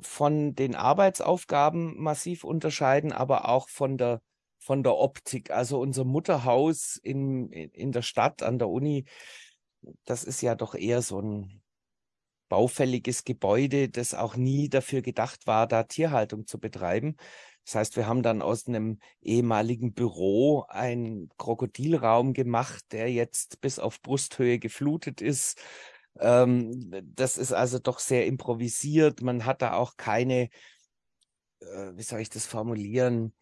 von 0.00 0.54
den 0.54 0.74
Arbeitsaufgaben 0.74 2.00
massiv 2.00 2.44
unterscheiden, 2.44 3.12
aber 3.12 3.46
auch 3.46 3.68
von 3.68 3.98
der 3.98 4.22
von 4.56 4.82
der 4.82 4.96
Optik. 4.96 5.50
Also 5.50 5.78
unser 5.80 6.04
Mutterhaus 6.04 6.96
in, 6.96 7.52
in 7.52 7.92
der 7.92 8.00
Stadt 8.02 8.42
an 8.42 8.58
der 8.58 8.70
Uni, 8.70 9.04
das 10.06 10.24
ist 10.24 10.40
ja 10.40 10.54
doch 10.54 10.74
eher 10.74 11.02
so 11.02 11.20
ein 11.20 11.60
baufälliges 12.48 13.24
Gebäude, 13.24 13.88
das 13.88 14.14
auch 14.14 14.36
nie 14.36 14.68
dafür 14.68 15.02
gedacht 15.02 15.46
war, 15.46 15.66
da 15.66 15.84
Tierhaltung 15.84 16.46
zu 16.46 16.58
betreiben. 16.58 17.16
Das 17.64 17.74
heißt, 17.74 17.96
wir 17.96 18.06
haben 18.06 18.22
dann 18.22 18.40
aus 18.40 18.66
einem 18.66 18.98
ehemaligen 19.20 19.92
Büro 19.92 20.64
einen 20.68 21.28
Krokodilraum 21.36 22.32
gemacht, 22.32 22.84
der 22.92 23.12
jetzt 23.12 23.60
bis 23.60 23.78
auf 23.78 24.00
Brusthöhe 24.00 24.58
geflutet 24.58 25.20
ist. 25.20 25.60
Ähm, 26.18 26.90
das 27.14 27.36
ist 27.36 27.52
also 27.52 27.78
doch 27.78 27.98
sehr 27.98 28.26
improvisiert. 28.26 29.20
Man 29.22 29.44
hat 29.44 29.62
da 29.62 29.74
auch 29.74 29.96
keine, 29.98 30.48
äh, 31.60 31.92
wie 31.94 32.02
soll 32.02 32.20
ich 32.20 32.30
das 32.30 32.46
formulieren, 32.46 33.34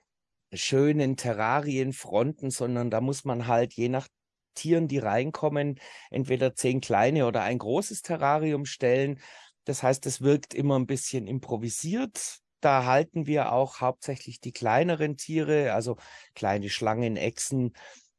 schönen 0.52 1.16
Terrarienfronten, 1.16 2.50
sondern 2.50 2.90
da 2.90 3.00
muss 3.00 3.24
man 3.24 3.46
halt 3.46 3.74
je 3.74 3.88
nach 3.88 4.08
Tieren, 4.56 4.88
die 4.88 4.98
reinkommen, 4.98 5.78
entweder 6.10 6.54
zehn 6.56 6.80
kleine 6.80 7.26
oder 7.26 7.42
ein 7.42 7.58
großes 7.58 8.02
Terrarium 8.02 8.64
stellen. 8.64 9.20
Das 9.64 9.84
heißt, 9.84 10.04
es 10.06 10.20
wirkt 10.20 10.54
immer 10.54 10.78
ein 10.78 10.86
bisschen 10.86 11.28
improvisiert. 11.28 12.38
Da 12.60 12.84
halten 12.84 13.26
wir 13.26 13.52
auch 13.52 13.80
hauptsächlich 13.80 14.40
die 14.40 14.52
kleineren 14.52 15.16
Tiere, 15.16 15.72
also 15.72 15.96
kleine 16.34 16.68
Schlangen, 16.68 17.16
Echsen. 17.16 17.72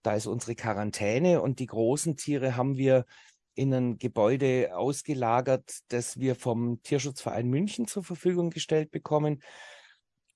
Da 0.03 0.13
ist 0.13 0.27
unsere 0.27 0.55
Quarantäne 0.55 1.41
und 1.41 1.59
die 1.59 1.65
großen 1.65 2.15
Tiere 2.15 2.55
haben 2.55 2.77
wir 2.77 3.05
in 3.55 3.73
ein 3.73 3.97
Gebäude 3.97 4.77
ausgelagert, 4.77 5.79
das 5.87 6.19
wir 6.19 6.35
vom 6.35 6.81
Tierschutzverein 6.83 7.47
München 7.47 7.87
zur 7.87 8.03
Verfügung 8.03 8.51
gestellt 8.51 8.91
bekommen. 8.91 9.41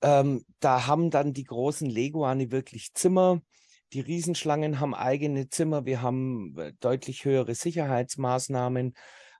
Ähm, 0.02 0.44
da 0.60 0.88
haben 0.88 1.12
dann 1.12 1.32
die 1.32 1.44
großen 1.44 1.88
Leguane 1.88 2.52
wirklich 2.52 2.94
Zimmer. 2.94 3.42
Die 3.94 4.00
Riesenschlangen 4.00 4.80
haben 4.80 4.96
eigene 4.96 5.50
Zimmer. 5.50 5.86
Wir 5.86 6.02
haben 6.02 6.58
äh, 6.58 6.74
deutlich 6.80 7.26
höhere 7.26 7.56
Sicherheitsmaßnahmen. 7.56 8.94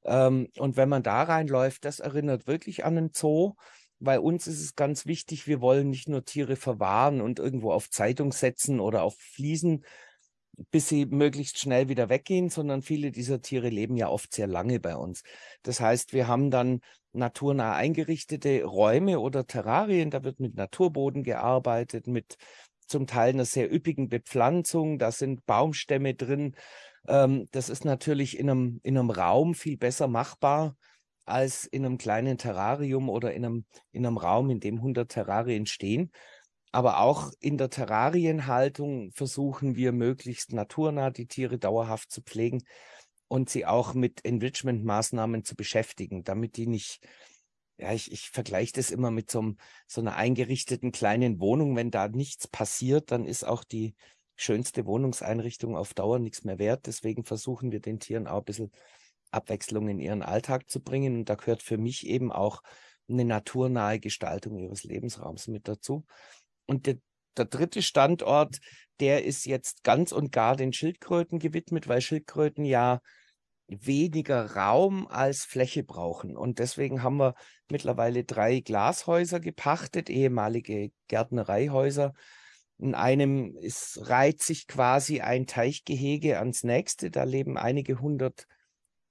Ähm, 0.04 0.48
und 0.58 0.78
wenn 0.78 0.90
man 0.90 1.04
da 1.04 1.24
reinläuft, 1.24 1.86
das 1.86 2.00
erinnert 2.00 2.48
wirklich 2.48 2.86
an 2.86 2.98
einen 2.98 3.12
Zoo. 3.14 3.54
Bei 4.00 4.20
uns 4.20 4.48
ist 4.48 4.62
es 4.62 4.76
ganz 4.76 5.06
wichtig, 5.06 5.48
wir 5.48 5.62
wollen 5.62 5.90
nicht 5.90 6.10
nur 6.10 6.26
Tiere 6.26 6.56
verwahren 6.56 7.22
und 7.22 7.40
irgendwo 7.40 7.72
auf 7.72 7.90
Zeitung 7.90 8.32
setzen 8.32 8.80
oder 8.80 9.04
auf 9.04 9.16
Fliesen 9.18 9.86
bis 10.70 10.90
sie 10.90 11.06
möglichst 11.06 11.60
schnell 11.60 11.90
wieder 11.90 12.10
weggehen, 12.10 12.50
sondern 12.50 12.82
viele 12.82 13.12
dieser 13.12 13.42
Tiere 13.42 13.70
leben 13.70 13.98
ja 13.98 14.10
oft 14.10 14.34
sehr 14.34 14.48
lange 14.48 14.80
bei 14.80 14.96
uns. 14.96 15.24
Das 15.64 15.80
heißt, 15.80 16.14
wir 16.14 16.28
haben 16.28 16.52
dann 16.52 16.82
naturnah 17.14 17.76
eingerichtete 17.76 18.64
Räume 18.64 19.20
oder 19.20 19.46
Terrarien, 19.46 20.12
da 20.12 20.24
wird 20.24 20.40
mit 20.40 20.56
Naturboden 20.56 21.24
gearbeitet, 21.24 22.08
mit 22.08 22.38
zum 22.92 23.08
Teil 23.08 23.34
einer 23.34 23.46
sehr 23.46 23.74
üppigen 23.74 24.10
Bepflanzung, 24.10 25.00
da 25.00 25.12
sind 25.12 25.46
Baumstämme 25.46 26.14
drin. 26.14 26.56
Ähm, 27.08 27.48
das 27.52 27.70
ist 27.70 27.86
natürlich 27.86 28.38
in 28.38 28.50
einem, 28.50 28.80
in 28.84 28.98
einem 28.98 29.10
Raum 29.10 29.56
viel 29.56 29.78
besser 29.78 30.08
machbar 30.08 30.76
als 31.26 31.66
in 31.66 31.86
einem 31.86 31.98
kleinen 31.98 32.38
Terrarium 32.38 33.10
oder 33.10 33.34
in 33.34 33.46
einem, 33.46 33.66
in 33.92 34.06
einem 34.06 34.18
Raum, 34.18 34.50
in 34.50 34.60
dem 34.60 34.78
100 34.78 35.10
Terrarien 35.10 35.66
stehen. 35.66 36.12
Aber 36.72 37.00
auch 37.00 37.32
in 37.40 37.58
der 37.58 37.70
Terrarienhaltung 37.70 39.12
versuchen 39.12 39.76
wir 39.76 39.92
möglichst 39.92 40.54
naturnah 40.54 41.10
die 41.10 41.28
Tiere 41.28 41.58
dauerhaft 41.58 42.12
zu 42.12 42.22
pflegen 42.22 42.64
und 43.28 43.50
sie 43.50 43.66
auch 43.66 43.94
mit 43.94 44.26
Enrichment-Maßnahmen 44.26 45.44
zu 45.44 45.56
beschäftigen, 45.56 46.24
damit 46.24 46.58
die 46.58 46.68
nicht, 46.68 47.00
ja, 47.82 47.92
ich, 47.94 48.12
ich 48.12 48.30
vergleiche 48.30 48.74
das 48.74 48.92
immer 48.92 49.10
mit 49.10 49.32
so, 49.32 49.40
einem, 49.40 49.58
so 49.88 50.02
einer 50.02 50.16
eingerichteten 50.16 50.92
kleinen 50.92 51.40
Wohnung. 51.40 51.76
Wenn 51.76 51.90
da 51.90 52.08
nichts 52.08 52.48
passiert, 52.48 53.12
dann 53.12 53.26
ist 53.26 53.44
auch 53.44 53.64
die 53.64 53.96
schönste 54.36 54.86
Wohnungseinrichtung 54.86 55.76
auf 55.76 55.94
Dauer 55.94 56.20
nichts 56.20 56.44
mehr 56.44 56.60
wert. 56.60 56.86
Deswegen 56.86 57.24
versuchen 57.24 57.72
wir 57.72 57.80
den 57.80 58.00
Tieren 58.00 58.28
auch 58.28 58.40
ein 58.40 58.46
bisschen 58.46 58.72
Abwechslung 59.32 59.88
in 59.88 60.00
ihren 60.00 60.22
Alltag 60.22 60.70
zu 60.70 60.82
bringen. 60.82 61.16
Und 61.18 61.30
da 61.30 61.36
gehört 61.36 61.64
für 61.64 61.78
mich 61.78 62.06
eben 62.06 62.32
auch 62.32 62.62
eine 63.10 63.26
naturnahe 63.26 64.00
Gestaltung 64.00 64.60
ihres 64.60 64.84
Lebensraums 64.84 65.48
mit 65.48 65.68
dazu. 65.68 66.06
Und 66.68 66.86
der, 66.86 66.98
der 67.36 67.46
dritte 67.46 67.82
Standort, 67.82 68.60
der 69.00 69.26
ist 69.26 69.46
jetzt 69.46 69.84
ganz 69.84 70.12
und 70.12 70.32
gar 70.32 70.56
den 70.56 70.72
Schildkröten 70.72 71.40
gewidmet, 71.40 71.88
weil 71.88 72.02
Schildkröten 72.02 72.64
ja 72.64 73.02
weniger 73.80 74.56
Raum 74.56 75.08
als 75.08 75.46
Fläche 75.46 75.84
brauchen. 75.84 76.36
Und 76.36 76.60
deswegen 76.60 77.04
haben 77.04 77.18
wir 77.18 77.36
mittlerweile 77.70 78.24
drei 78.24 78.60
Glashäuser 78.60 79.40
gepachtet, 79.40 80.10
ehemalige 80.10 80.92
Gärtnereihäuser. 81.08 82.14
In 82.78 82.96
einem 82.96 83.56
ist, 83.58 84.10
reiht 84.10 84.42
sich 84.42 84.68
quasi 84.68 85.22
ein 85.22 85.48
Teichgehege 85.48 86.40
ans 86.40 86.64
nächste. 86.64 87.12
Da 87.12 87.24
leben 87.24 87.58
einige 87.58 88.02
hundert 88.02 88.48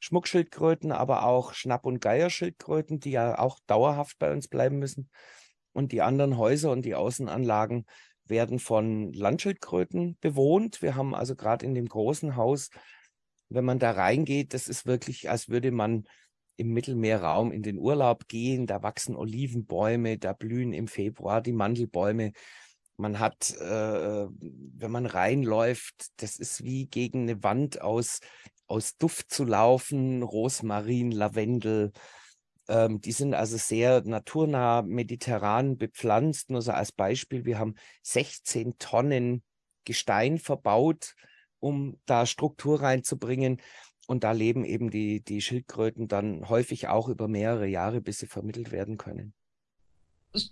Schmuckschildkröten, 0.00 0.92
aber 0.92 1.24
auch 1.24 1.54
Schnapp- 1.54 1.86
und 1.86 2.00
Geierschildkröten, 2.00 3.00
die 3.00 3.12
ja 3.12 3.38
auch 3.38 3.58
dauerhaft 3.66 4.18
bei 4.18 4.32
uns 4.32 4.48
bleiben 4.48 4.78
müssen. 4.78 5.10
Und 5.72 5.92
die 5.92 6.02
anderen 6.02 6.36
Häuser 6.36 6.72
und 6.72 6.84
die 6.84 6.94
Außenanlagen 6.94 7.86
werden 8.24 8.58
von 8.58 9.12
Landschildkröten 9.12 10.16
bewohnt. 10.20 10.82
Wir 10.82 10.96
haben 10.96 11.14
also 11.14 11.36
gerade 11.36 11.64
in 11.66 11.74
dem 11.74 11.86
großen 11.86 12.36
Haus, 12.36 12.70
wenn 13.50 13.64
man 13.64 13.78
da 13.78 13.90
reingeht, 13.90 14.54
das 14.54 14.68
ist 14.68 14.86
wirklich, 14.86 15.28
als 15.28 15.48
würde 15.48 15.70
man 15.70 16.04
im 16.56 16.72
Mittelmeerraum 16.72 17.52
in 17.52 17.62
den 17.62 17.78
Urlaub 17.78 18.28
gehen. 18.28 18.66
Da 18.66 18.82
wachsen 18.82 19.16
Olivenbäume, 19.16 20.18
da 20.18 20.32
blühen 20.32 20.72
im 20.72 20.88
Februar 20.88 21.40
die 21.40 21.52
Mandelbäume. 21.52 22.32
Man 22.96 23.18
hat, 23.18 23.54
äh, 23.58 24.26
wenn 24.28 24.90
man 24.90 25.06
reinläuft, 25.06 26.10
das 26.16 26.36
ist 26.36 26.64
wie 26.64 26.86
gegen 26.86 27.22
eine 27.22 27.42
Wand 27.42 27.80
aus, 27.80 28.20
aus 28.66 28.96
Duft 28.98 29.32
zu 29.32 29.44
laufen, 29.44 30.22
Rosmarin, 30.22 31.10
Lavendel, 31.10 31.92
ähm, 32.68 33.00
die 33.00 33.12
sind 33.12 33.34
also 33.34 33.56
sehr 33.56 34.02
naturnah 34.04 34.82
mediterran 34.82 35.76
bepflanzt. 35.76 36.50
Nur 36.50 36.62
so 36.62 36.70
als 36.70 36.92
Beispiel, 36.92 37.44
wir 37.44 37.58
haben 37.58 37.74
16 38.02 38.78
Tonnen 38.78 39.42
Gestein 39.84 40.38
verbaut, 40.38 41.14
um 41.60 41.98
da 42.06 42.26
Struktur 42.26 42.82
reinzubringen. 42.82 43.60
Und 44.06 44.24
da 44.24 44.32
leben 44.32 44.64
eben 44.64 44.90
die, 44.90 45.22
die 45.22 45.40
Schildkröten 45.40 46.08
dann 46.08 46.48
häufig 46.48 46.88
auch 46.88 47.08
über 47.08 47.28
mehrere 47.28 47.68
Jahre, 47.68 48.00
bis 48.00 48.18
sie 48.18 48.26
vermittelt 48.26 48.72
werden 48.72 48.98
können. 48.98 49.34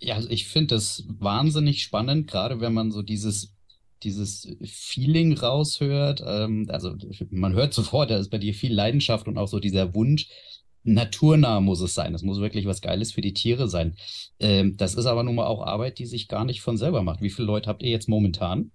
Ja, 0.01 0.15
also 0.15 0.29
ich 0.31 0.47
finde 0.47 0.77
das 0.77 1.05
wahnsinnig 1.09 1.83
spannend, 1.83 2.29
gerade 2.29 2.61
wenn 2.61 2.73
man 2.73 2.93
so 2.93 3.03
dieses, 3.03 3.55
dieses 4.03 4.49
Feeling 4.65 5.37
raushört. 5.37 6.23
Ähm, 6.25 6.67
also 6.69 6.95
man 7.31 7.55
hört 7.55 7.75
sofort, 7.75 8.11
da 8.11 8.19
ist 8.19 8.31
bei 8.31 8.39
dir 8.39 8.55
viel 8.55 8.73
Leidenschaft 8.73 9.27
und 9.27 9.39
auch 9.39 9.49
so 9.49 9.59
dieser 9.59 9.95
Wunsch, 9.95 10.29
naturnah 10.85 11.61
muss 11.61 11.81
es 11.81 11.95
sein. 11.95 12.15
Es 12.15 12.23
muss 12.23 12.41
wirklich 12.41 12.67
was 12.67 12.81
Geiles 12.81 13.13
für 13.13 13.21
die 13.21 13.35
Tiere 13.35 13.69
sein. 13.69 13.97
Ähm, 14.41 14.77
das 14.77 14.95
ist 14.95 15.07
aber 15.07 15.23
nun 15.23 15.35
mal 15.35 15.47
auch 15.47 15.63
Arbeit, 15.63 15.99
die 15.99 16.07
sich 16.07 16.29
gar 16.29 16.45
nicht 16.45 16.61
von 16.61 16.77
selber 16.77 17.03
macht. 17.03 17.21
Wie 17.21 17.31
viele 17.31 17.47
Leute 17.47 17.69
habt 17.69 17.83
ihr 17.83 17.91
jetzt 17.91 18.09
momentan? 18.09 18.73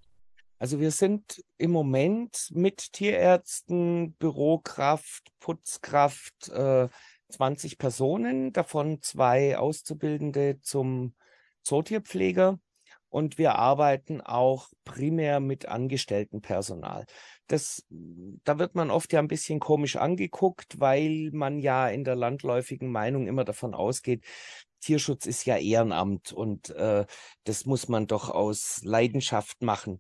Also 0.64 0.80
wir 0.80 0.92
sind 0.92 1.44
im 1.58 1.72
Moment 1.72 2.48
mit 2.52 2.94
Tierärzten, 2.94 4.14
Bürokraft, 4.14 5.28
Putzkraft, 5.42 6.48
äh, 6.54 6.88
20 7.28 7.78
Personen, 7.78 8.54
davon 8.54 9.02
zwei 9.02 9.58
Auszubildende 9.58 10.62
zum 10.62 11.16
Zootierpfleger. 11.64 12.62
Und 13.10 13.38
wir 13.38 13.56
arbeiten 13.56 14.22
auch 14.22 14.70
primär 14.86 15.42
mit 15.42 15.66
Angestelltenpersonal. 15.66 17.08
Das, 17.48 17.86
da 17.90 18.58
wird 18.58 18.74
man 18.74 18.90
oft 18.90 19.12
ja 19.12 19.20
ein 19.20 19.28
bisschen 19.28 19.60
komisch 19.60 19.98
angeguckt, 19.98 20.80
weil 20.80 21.30
man 21.34 21.60
ja 21.60 21.90
in 21.90 22.06
der 22.06 22.16
landläufigen 22.16 22.90
Meinung 22.90 23.28
immer 23.28 23.44
davon 23.44 23.74
ausgeht, 23.74 24.24
Tierschutz 24.80 25.26
ist 25.26 25.46
ja 25.46 25.58
Ehrenamt 25.58 26.32
und 26.32 26.70
äh, 26.70 27.06
das 27.44 27.66
muss 27.66 27.90
man 27.90 28.08
doch 28.08 28.30
aus 28.30 28.80
Leidenschaft 28.84 29.62
machen. 29.62 30.00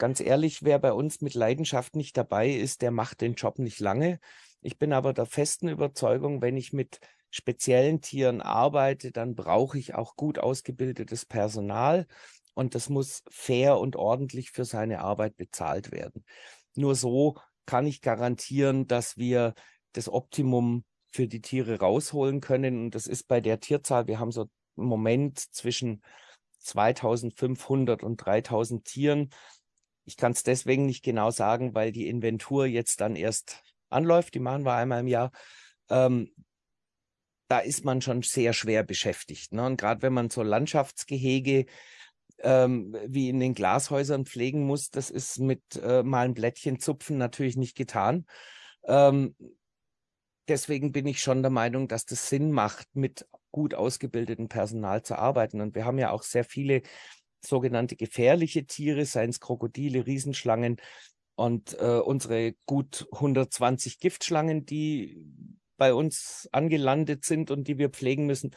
Ganz 0.00 0.20
ehrlich, 0.20 0.62
wer 0.62 0.78
bei 0.78 0.94
uns 0.94 1.20
mit 1.20 1.34
Leidenschaft 1.34 1.94
nicht 1.94 2.16
dabei 2.16 2.48
ist, 2.48 2.80
der 2.80 2.90
macht 2.90 3.20
den 3.20 3.34
Job 3.34 3.58
nicht 3.58 3.80
lange. 3.80 4.18
Ich 4.62 4.78
bin 4.78 4.94
aber 4.94 5.12
der 5.12 5.26
festen 5.26 5.68
Überzeugung, 5.68 6.40
wenn 6.40 6.56
ich 6.56 6.72
mit 6.72 7.00
speziellen 7.28 8.00
Tieren 8.00 8.40
arbeite, 8.40 9.12
dann 9.12 9.34
brauche 9.34 9.78
ich 9.78 9.94
auch 9.94 10.16
gut 10.16 10.38
ausgebildetes 10.38 11.26
Personal 11.26 12.06
und 12.54 12.74
das 12.74 12.88
muss 12.88 13.24
fair 13.28 13.78
und 13.78 13.94
ordentlich 13.94 14.52
für 14.52 14.64
seine 14.64 15.00
Arbeit 15.00 15.36
bezahlt 15.36 15.92
werden. 15.92 16.24
Nur 16.74 16.94
so 16.94 17.36
kann 17.66 17.86
ich 17.86 18.00
garantieren, 18.00 18.86
dass 18.86 19.18
wir 19.18 19.52
das 19.92 20.08
Optimum 20.08 20.84
für 21.10 21.28
die 21.28 21.42
Tiere 21.42 21.78
rausholen 21.78 22.40
können. 22.40 22.84
Und 22.84 22.94
das 22.94 23.06
ist 23.06 23.28
bei 23.28 23.42
der 23.42 23.60
Tierzahl, 23.60 24.06
wir 24.06 24.18
haben 24.18 24.32
so 24.32 24.48
im 24.78 24.84
Moment 24.84 25.38
zwischen 25.38 26.02
2500 26.60 28.02
und 28.02 28.16
3000 28.16 28.84
Tieren. 28.86 29.30
Ich 30.10 30.16
kann 30.16 30.32
es 30.32 30.42
deswegen 30.42 30.86
nicht 30.86 31.04
genau 31.04 31.30
sagen, 31.30 31.72
weil 31.72 31.92
die 31.92 32.08
Inventur 32.08 32.66
jetzt 32.66 33.00
dann 33.00 33.14
erst 33.14 33.62
anläuft. 33.90 34.34
Die 34.34 34.40
machen 34.40 34.64
wir 34.64 34.74
einmal 34.74 34.98
im 35.00 35.06
Jahr. 35.06 35.30
Ähm, 35.88 36.32
da 37.46 37.60
ist 37.60 37.84
man 37.84 38.02
schon 38.02 38.22
sehr 38.22 38.52
schwer 38.52 38.82
beschäftigt. 38.82 39.52
Ne? 39.52 39.64
Und 39.64 39.80
gerade 39.80 40.02
wenn 40.02 40.12
man 40.12 40.28
so 40.28 40.42
Landschaftsgehege 40.42 41.66
ähm, 42.40 42.96
wie 43.06 43.28
in 43.28 43.38
den 43.38 43.54
Glashäusern 43.54 44.26
pflegen 44.26 44.66
muss, 44.66 44.90
das 44.90 45.10
ist 45.10 45.38
mit 45.38 45.62
äh, 45.80 46.02
mal 46.02 46.24
ein 46.24 46.34
Blättchen 46.34 46.80
zupfen 46.80 47.16
natürlich 47.16 47.56
nicht 47.56 47.76
getan. 47.76 48.26
Ähm, 48.82 49.36
deswegen 50.48 50.90
bin 50.90 51.06
ich 51.06 51.22
schon 51.22 51.42
der 51.42 51.52
Meinung, 51.52 51.86
dass 51.86 52.04
das 52.04 52.28
Sinn 52.28 52.50
macht, 52.50 52.88
mit 52.96 53.28
gut 53.52 53.74
ausgebildetem 53.74 54.48
Personal 54.48 55.04
zu 55.04 55.14
arbeiten. 55.14 55.60
Und 55.60 55.76
wir 55.76 55.84
haben 55.84 55.98
ja 55.98 56.10
auch 56.10 56.24
sehr 56.24 56.44
viele 56.44 56.82
sogenannte 57.44 57.96
gefährliche 57.96 58.66
Tiere, 58.66 59.04
seien 59.04 59.30
es 59.30 59.40
Krokodile, 59.40 60.06
Riesenschlangen 60.06 60.76
und 61.34 61.76
äh, 61.80 61.98
unsere 61.98 62.54
gut 62.66 63.06
120 63.12 63.98
Giftschlangen, 63.98 64.66
die 64.66 65.24
bei 65.76 65.94
uns 65.94 66.48
angelandet 66.52 67.24
sind 67.24 67.50
und 67.50 67.66
die 67.66 67.78
wir 67.78 67.88
pflegen 67.88 68.26
müssen. 68.26 68.50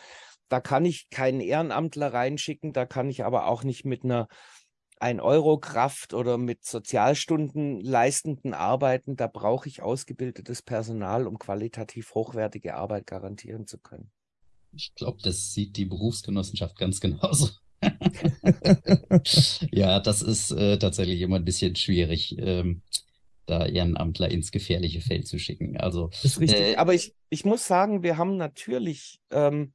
Da 0.49 0.59
kann 0.59 0.83
ich 0.83 1.09
keinen 1.09 1.39
Ehrenamtler 1.39 2.13
reinschicken, 2.13 2.73
da 2.73 2.85
kann 2.85 3.09
ich 3.09 3.23
aber 3.23 3.47
auch 3.47 3.63
nicht 3.63 3.85
mit 3.85 4.03
einer 4.03 4.27
1-Euro-Kraft 4.99 6.13
oder 6.13 6.37
mit 6.37 6.65
Sozialstunden 6.65 7.81
leistenden 7.81 8.53
Arbeiten, 8.53 9.15
da 9.15 9.27
brauche 9.27 9.67
ich 9.67 9.81
ausgebildetes 9.81 10.61
Personal, 10.61 11.27
um 11.27 11.37
qualitativ 11.37 12.13
hochwertige 12.13 12.75
Arbeit 12.75 13.07
garantieren 13.07 13.67
zu 13.67 13.79
können. 13.79 14.11
Ich 14.71 14.95
glaube, 14.95 15.19
das 15.21 15.53
sieht 15.53 15.77
die 15.77 15.85
Berufsgenossenschaft 15.85 16.77
ganz 16.77 16.99
genauso. 16.99 17.49
ja, 19.71 19.99
das 19.99 20.21
ist 20.21 20.51
äh, 20.51 20.77
tatsächlich 20.77 21.21
immer 21.21 21.37
ein 21.37 21.45
bisschen 21.45 21.75
schwierig, 21.75 22.35
ähm, 22.39 22.81
da 23.45 23.65
Ehrenamtler 23.65 24.31
ins 24.31 24.51
gefährliche 24.51 25.01
Feld 25.01 25.27
zu 25.27 25.37
schicken. 25.37 25.77
Also, 25.77 26.07
das 26.07 26.25
ist 26.25 26.39
richtig. 26.39 26.59
Äh, 26.59 26.75
Aber 26.75 26.93
ich, 26.93 27.13
ich 27.29 27.45
muss 27.45 27.67
sagen, 27.67 28.03
wir 28.03 28.17
haben 28.17 28.37
natürlich 28.37 29.19
ähm, 29.31 29.73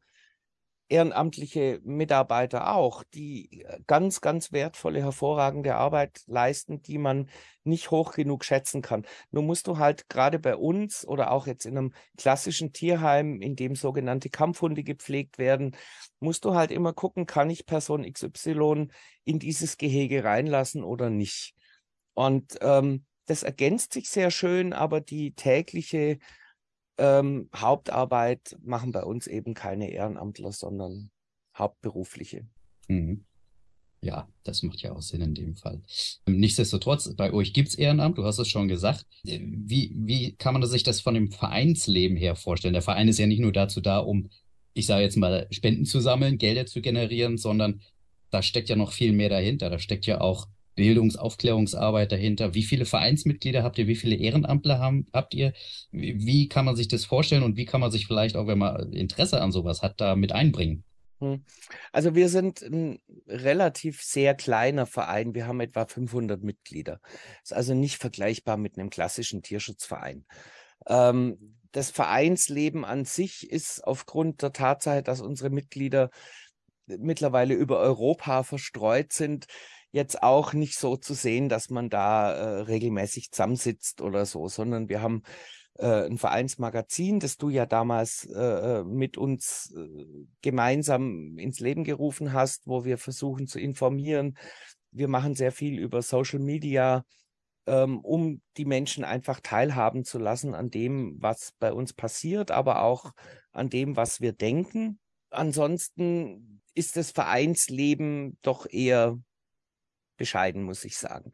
ehrenamtliche 0.88 1.80
Mitarbeiter 1.84 2.74
auch, 2.74 3.04
die 3.14 3.62
äh, 3.62 3.80
ganz, 3.86 4.20
ganz 4.20 4.52
wertvolle, 4.52 5.02
hervorragende 5.02 5.74
Arbeit 5.74 6.22
leisten, 6.26 6.82
die 6.82 6.98
man 6.98 7.28
nicht 7.64 7.90
hoch 7.90 8.12
genug 8.12 8.44
schätzen 8.44 8.80
kann. 8.80 9.04
Nur 9.30 9.42
musst 9.42 9.66
du 9.66 9.78
halt 9.78 10.08
gerade 10.08 10.38
bei 10.38 10.56
uns 10.56 11.06
oder 11.06 11.30
auch 11.30 11.46
jetzt 11.46 11.66
in 11.66 11.76
einem 11.76 11.92
klassischen 12.16 12.72
Tierheim, 12.72 13.40
in 13.40 13.56
dem 13.56 13.74
sogenannte 13.76 14.30
Kampfhunde 14.30 14.82
gepflegt 14.82 15.38
werden, 15.38 15.76
musst 16.20 16.44
du 16.44 16.54
halt 16.54 16.70
immer 16.70 16.92
gucken, 16.92 17.26
kann 17.26 17.50
ich 17.50 17.66
Person 17.66 18.10
XY 18.10 18.88
in 19.24 19.38
dieses 19.38 19.76
Gehege 19.76 20.24
reinlassen 20.24 20.82
oder 20.82 21.10
nicht. 21.10 21.54
Und 22.14 22.58
ähm, 22.62 23.04
das 23.26 23.42
ergänzt 23.42 23.92
sich 23.92 24.08
sehr 24.08 24.30
schön, 24.30 24.72
aber 24.72 25.00
die 25.02 25.34
tägliche 25.34 26.18
ähm, 26.98 27.48
Hauptarbeit 27.54 28.56
machen 28.62 28.92
bei 28.92 29.02
uns 29.02 29.26
eben 29.26 29.54
keine 29.54 29.90
Ehrenamtler, 29.90 30.52
sondern 30.52 31.10
hauptberufliche. 31.56 32.46
Mhm. 32.88 33.24
Ja, 34.00 34.28
das 34.44 34.62
macht 34.62 34.80
ja 34.80 34.92
auch 34.92 35.02
Sinn 35.02 35.22
in 35.22 35.34
dem 35.34 35.56
Fall. 35.56 35.82
Nichtsdestotrotz, 36.28 37.14
bei 37.16 37.32
euch 37.32 37.52
gibt 37.52 37.70
es 37.70 37.74
Ehrenamt, 37.74 38.16
du 38.16 38.24
hast 38.24 38.38
es 38.38 38.48
schon 38.48 38.68
gesagt. 38.68 39.06
Wie, 39.24 39.92
wie 39.96 40.36
kann 40.36 40.54
man 40.54 40.64
sich 40.66 40.84
das 40.84 41.00
von 41.00 41.14
dem 41.14 41.32
Vereinsleben 41.32 42.16
her 42.16 42.36
vorstellen? 42.36 42.74
Der 42.74 42.82
Verein 42.82 43.08
ist 43.08 43.18
ja 43.18 43.26
nicht 43.26 43.40
nur 43.40 43.52
dazu 43.52 43.80
da, 43.80 43.98
um, 43.98 44.30
ich 44.72 44.86
sage 44.86 45.02
jetzt 45.02 45.16
mal, 45.16 45.48
Spenden 45.50 45.84
zu 45.84 45.98
sammeln, 45.98 46.38
Gelder 46.38 46.66
zu 46.66 46.80
generieren, 46.80 47.38
sondern 47.38 47.80
da 48.30 48.40
steckt 48.40 48.68
ja 48.68 48.76
noch 48.76 48.92
viel 48.92 49.12
mehr 49.12 49.30
dahinter. 49.30 49.68
Da 49.68 49.80
steckt 49.80 50.06
ja 50.06 50.20
auch 50.20 50.46
Bildungsaufklärungsarbeit 50.78 52.12
dahinter? 52.12 52.54
Wie 52.54 52.62
viele 52.62 52.84
Vereinsmitglieder 52.84 53.64
habt 53.64 53.78
ihr? 53.78 53.88
Wie 53.88 53.96
viele 53.96 54.14
Ehrenamtler 54.14 54.78
haben, 54.78 55.08
habt 55.12 55.34
ihr? 55.34 55.52
Wie, 55.90 56.24
wie, 56.24 56.48
kann 56.48 56.64
man 56.64 56.76
sich 56.76 56.86
das 56.86 57.04
vorstellen 57.04 57.42
und 57.42 57.56
wie 57.56 57.64
kann 57.64 57.80
man 57.80 57.90
sich 57.90 58.06
vielleicht 58.06 58.36
auch, 58.36 58.46
wenn 58.46 58.58
man 58.58 58.92
Interesse 58.92 59.40
an 59.40 59.50
sowas 59.50 59.82
hat, 59.82 60.00
da 60.00 60.14
mit 60.14 60.30
einbringen? 60.30 60.84
Hm. 61.18 61.44
Also 61.90 62.14
wir 62.14 62.28
sind 62.28 62.62
ein 62.62 63.00
relativ 63.26 64.02
sehr 64.02 64.36
kleiner 64.36 64.86
Verein. 64.86 65.34
Wir 65.34 65.48
haben 65.48 65.58
etwa 65.58 65.84
500 65.84 66.44
Mitglieder. 66.44 67.00
Ist 67.42 67.52
also 67.52 67.74
nicht 67.74 67.96
vergleichbar 67.96 68.56
mit 68.56 68.78
einem 68.78 68.88
klassischen 68.88 69.42
Tierschutzverein. 69.42 70.26
Ähm, 70.86 71.56
das 71.72 71.90
Vereinsleben 71.90 72.84
an 72.84 73.04
sich 73.04 73.50
ist 73.50 73.84
aufgrund 73.84 74.42
der 74.42 74.52
Tatsache, 74.52 75.02
dass 75.02 75.20
unsere 75.20 75.50
Mitglieder 75.50 76.10
mittlerweile 76.86 77.54
über 77.54 77.80
Europa 77.80 78.44
verstreut 78.44 79.12
sind, 79.12 79.46
jetzt 79.90 80.22
auch 80.22 80.52
nicht 80.52 80.78
so 80.78 80.96
zu 80.96 81.14
sehen, 81.14 81.48
dass 81.48 81.70
man 81.70 81.88
da 81.88 82.32
äh, 82.32 82.60
regelmäßig 82.62 83.30
zusammensitzt 83.30 84.00
oder 84.00 84.26
so, 84.26 84.48
sondern 84.48 84.88
wir 84.88 85.00
haben 85.00 85.22
äh, 85.78 86.06
ein 86.06 86.18
Vereinsmagazin, 86.18 87.20
das 87.20 87.36
du 87.36 87.48
ja 87.48 87.64
damals 87.64 88.24
äh, 88.26 88.80
äh, 88.80 88.84
mit 88.84 89.16
uns 89.16 89.74
äh, 89.76 90.26
gemeinsam 90.42 91.38
ins 91.38 91.60
Leben 91.60 91.84
gerufen 91.84 92.32
hast, 92.32 92.66
wo 92.66 92.84
wir 92.84 92.98
versuchen 92.98 93.46
zu 93.46 93.58
informieren. 93.58 94.36
Wir 94.90 95.08
machen 95.08 95.34
sehr 95.34 95.52
viel 95.52 95.78
über 95.78 96.02
Social 96.02 96.40
Media, 96.40 97.04
ähm, 97.66 98.00
um 98.00 98.40
die 98.56 98.64
Menschen 98.64 99.04
einfach 99.04 99.40
teilhaben 99.40 100.04
zu 100.04 100.18
lassen 100.18 100.54
an 100.54 100.70
dem, 100.70 101.16
was 101.20 101.52
bei 101.58 101.72
uns 101.72 101.92
passiert, 101.92 102.50
aber 102.50 102.82
auch 102.82 103.12
an 103.52 103.70
dem, 103.70 103.96
was 103.96 104.20
wir 104.20 104.32
denken. 104.32 104.98
Ansonsten 105.30 106.62
ist 106.74 106.96
das 106.96 107.10
Vereinsleben 107.10 108.38
doch 108.42 108.66
eher 108.70 109.18
bescheiden, 110.18 110.62
muss 110.62 110.84
ich 110.84 110.98
sagen. 110.98 111.32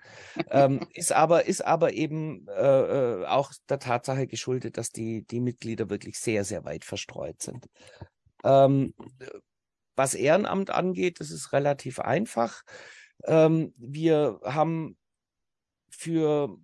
ähm, 0.51 0.87
ist, 0.95 1.11
aber, 1.11 1.47
ist 1.47 1.65
aber 1.65 1.93
eben 1.95 2.47
äh, 2.49 3.23
äh, 3.23 3.27
auch 3.27 3.53
der 3.69 3.81
Tatsache 3.81 4.29
geschuldet, 4.29 4.79
dass 4.79 4.91
die, 4.91 5.25
die 5.25 5.41
Mitglieder 5.41 5.91
wirklich 5.91 6.19
sehr, 6.21 6.45
sehr 6.45 6.65
weit 6.65 6.85
verstreut 6.85 7.43
sind. 7.43 7.67
Ähm, 8.45 8.95
was 9.97 10.15
Ehrenamt 10.15 10.71
angeht, 10.71 11.19
das 11.19 11.31
ist 11.31 11.53
relativ 11.53 11.99
einfach. 11.99 12.63
Ähm, 13.25 13.75
wir 13.77 14.41
haben 14.45 14.97
für, 15.91 16.57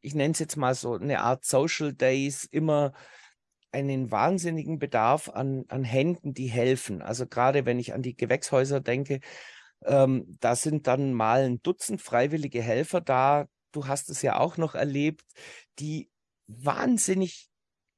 ich 0.00 0.14
nenne 0.14 0.32
es 0.32 0.38
jetzt 0.38 0.56
mal 0.56 0.74
so 0.74 0.94
eine 0.94 1.20
Art 1.20 1.44
Social 1.44 1.92
Days, 1.92 2.44
immer 2.44 2.92
einen 3.72 4.10
wahnsinnigen 4.10 4.78
Bedarf 4.78 5.28
an, 5.30 5.64
an 5.68 5.82
Händen, 5.82 6.34
die 6.34 6.48
helfen. 6.48 7.00
Also 7.00 7.26
gerade 7.26 7.64
wenn 7.64 7.78
ich 7.78 7.94
an 7.94 8.02
die 8.02 8.16
Gewächshäuser 8.16 8.80
denke, 8.80 9.20
ähm, 9.86 10.36
da 10.40 10.56
sind 10.56 10.86
dann 10.86 11.12
mal 11.12 11.42
ein 11.44 11.62
Dutzend 11.62 12.00
freiwillige 12.00 12.62
Helfer 12.62 13.00
da. 13.00 13.46
Du 13.72 13.86
hast 13.86 14.10
es 14.10 14.22
ja 14.22 14.38
auch 14.38 14.56
noch 14.56 14.74
erlebt, 14.74 15.24
die 15.78 16.10
wahnsinnig 16.46 17.48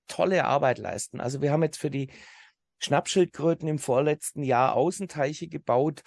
tolle 0.07 0.45
Arbeit 0.45 0.79
leisten. 0.79 1.21
Also 1.21 1.43
wir 1.43 1.53
haben 1.53 1.63
jetzt 1.63 1.79
für 1.79 1.91
die 1.91 2.11
Schnappschildkröten 2.79 3.69
im 3.69 3.79
vorletzten 3.79 4.43
Jahr 4.43 4.75
Außenteiche 4.75 5.49
gebaut. 5.49 6.03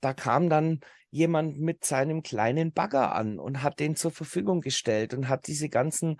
Da 0.00 0.14
kam 0.14 0.48
dann 0.48 0.80
jemand 1.10 1.60
mit 1.60 1.84
seinem 1.84 2.22
kleinen 2.22 2.72
Bagger 2.72 3.14
an 3.14 3.38
und 3.38 3.62
hat 3.62 3.78
den 3.78 3.94
zur 3.94 4.10
Verfügung 4.10 4.60
gestellt 4.60 5.14
und 5.14 5.28
hat 5.28 5.46
diese 5.46 5.68
ganzen 5.68 6.16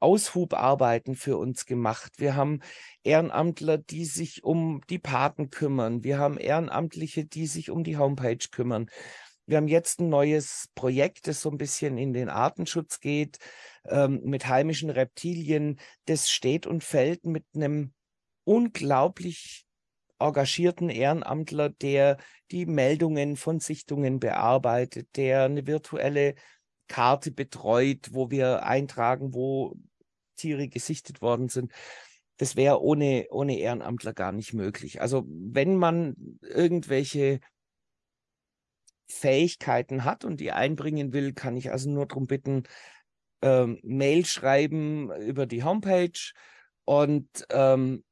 Aushubarbeiten 0.00 1.16
für 1.16 1.36
uns 1.36 1.66
gemacht. 1.66 2.12
Wir 2.18 2.36
haben 2.36 2.60
Ehrenamtler, 3.02 3.78
die 3.78 4.04
sich 4.04 4.44
um 4.44 4.80
die 4.88 4.98
Paten 4.98 5.50
kümmern. 5.50 6.04
Wir 6.04 6.18
haben 6.18 6.38
Ehrenamtliche, 6.38 7.24
die 7.24 7.46
sich 7.46 7.70
um 7.70 7.84
die 7.84 7.96
Homepage 7.96 8.38
kümmern. 8.50 8.90
Wir 9.46 9.56
haben 9.56 9.68
jetzt 9.68 10.00
ein 10.00 10.10
neues 10.10 10.68
Projekt, 10.74 11.26
das 11.26 11.40
so 11.40 11.50
ein 11.50 11.56
bisschen 11.56 11.96
in 11.96 12.12
den 12.12 12.28
Artenschutz 12.28 13.00
geht, 13.00 13.38
ähm, 13.86 14.20
mit 14.24 14.46
heimischen 14.46 14.90
Reptilien. 14.90 15.80
Das 16.04 16.30
steht 16.30 16.66
und 16.66 16.84
fällt 16.84 17.24
mit 17.24 17.44
einem 17.54 17.94
unglaublich 18.44 19.64
engagierten 20.18 20.90
Ehrenamtler, 20.90 21.70
der 21.70 22.18
die 22.50 22.66
Meldungen 22.66 23.36
von 23.36 23.60
Sichtungen 23.60 24.20
bearbeitet, 24.20 25.08
der 25.16 25.44
eine 25.44 25.66
virtuelle 25.66 26.34
Karte 26.88 27.30
betreut, 27.30 28.08
wo 28.12 28.30
wir 28.30 28.64
eintragen, 28.64 29.34
wo 29.34 29.76
Tiere 30.38 30.68
gesichtet 30.68 31.20
worden 31.20 31.48
sind. 31.48 31.72
Das 32.38 32.56
wäre 32.56 32.80
ohne, 32.80 33.26
ohne 33.30 33.58
Ehrenamtler 33.58 34.14
gar 34.14 34.32
nicht 34.32 34.54
möglich. 34.54 35.00
Also 35.00 35.24
wenn 35.28 35.76
man 35.76 36.38
irgendwelche 36.40 37.40
Fähigkeiten 39.08 40.04
hat 40.04 40.24
und 40.24 40.40
die 40.40 40.52
einbringen 40.52 41.12
will, 41.12 41.32
kann 41.32 41.56
ich 41.56 41.70
also 41.72 41.90
nur 41.90 42.06
darum 42.06 42.26
bitten, 42.26 42.64
ähm, 43.42 43.78
Mail 43.82 44.24
schreiben 44.24 45.10
über 45.20 45.46
die 45.46 45.64
Homepage 45.64 46.32
und 46.84 47.28
ähm, 47.50 48.04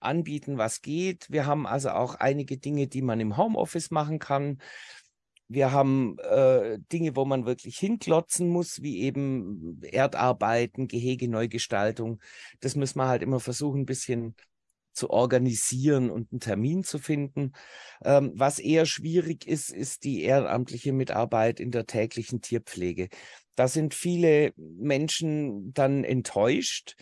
anbieten, 0.00 0.58
was 0.58 0.80
geht. 0.80 1.26
Wir 1.30 1.46
haben 1.46 1.66
also 1.66 1.90
auch 1.90 2.14
einige 2.14 2.58
Dinge, 2.58 2.86
die 2.86 3.02
man 3.02 3.20
im 3.20 3.36
Homeoffice 3.36 3.90
machen 3.90 4.18
kann. 4.18 4.58
Wir 5.48 5.72
haben 5.72 6.18
äh, 6.18 6.78
Dinge, 6.92 7.16
wo 7.16 7.24
man 7.24 7.46
wirklich 7.46 7.78
hinklotzen 7.78 8.48
muss, 8.48 8.82
wie 8.82 9.00
eben 9.00 9.80
Erdarbeiten, 9.82 10.88
Gehegeneugestaltung. 10.88 12.20
Das 12.60 12.76
müssen 12.76 12.98
wir 12.98 13.08
halt 13.08 13.22
immer 13.22 13.40
versuchen, 13.40 13.80
ein 13.80 13.86
bisschen 13.86 14.36
zu 14.92 15.10
organisieren 15.10 16.10
und 16.10 16.32
einen 16.32 16.40
Termin 16.40 16.82
zu 16.82 16.98
finden. 16.98 17.52
Ähm, 18.04 18.32
was 18.34 18.58
eher 18.58 18.84
schwierig 18.84 19.46
ist, 19.46 19.70
ist 19.70 20.04
die 20.04 20.22
ehrenamtliche 20.22 20.92
Mitarbeit 20.92 21.60
in 21.60 21.70
der 21.70 21.86
täglichen 21.86 22.40
Tierpflege. 22.40 23.08
Da 23.54 23.68
sind 23.68 23.94
viele 23.94 24.52
Menschen 24.56 25.72
dann 25.72 26.04
enttäuscht, 26.04 26.96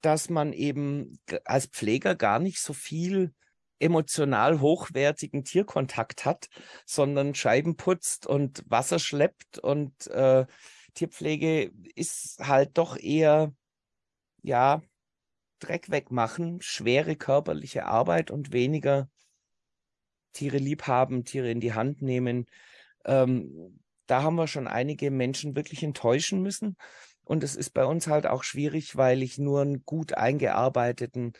dass 0.00 0.30
man 0.30 0.52
eben 0.52 1.18
als 1.44 1.66
Pfleger 1.66 2.14
gar 2.14 2.38
nicht 2.38 2.60
so 2.60 2.72
viel 2.72 3.34
emotional 3.80 4.60
hochwertigen 4.60 5.44
Tierkontakt 5.44 6.24
hat, 6.24 6.48
sondern 6.86 7.34
Scheiben 7.34 7.76
putzt 7.76 8.26
und 8.26 8.62
Wasser 8.68 8.98
schleppt 8.98 9.58
und 9.58 10.06
äh, 10.08 10.46
Tierpflege 10.94 11.72
ist 11.94 12.38
halt 12.40 12.78
doch 12.78 12.96
eher, 12.96 13.52
ja, 14.42 14.82
Dreck 15.58 15.90
wegmachen, 15.90 16.60
schwere 16.62 17.16
körperliche 17.16 17.84
Arbeit 17.86 18.30
und 18.30 18.52
weniger 18.52 19.10
Tiere 20.32 20.58
lieb 20.58 20.86
haben, 20.86 21.24
Tiere 21.24 21.50
in 21.50 21.60
die 21.60 21.74
Hand 21.74 22.02
nehmen. 22.02 22.46
Ähm, 23.04 23.80
da 24.06 24.22
haben 24.22 24.36
wir 24.36 24.46
schon 24.46 24.68
einige 24.68 25.10
Menschen 25.10 25.54
wirklich 25.56 25.82
enttäuschen 25.82 26.42
müssen. 26.42 26.76
Und 27.24 27.44
es 27.44 27.56
ist 27.56 27.70
bei 27.70 27.84
uns 27.84 28.06
halt 28.06 28.26
auch 28.26 28.42
schwierig, 28.42 28.96
weil 28.96 29.22
ich 29.22 29.38
nur 29.38 29.60
einen 29.60 29.84
gut 29.84 30.14
eingearbeiteten 30.14 31.34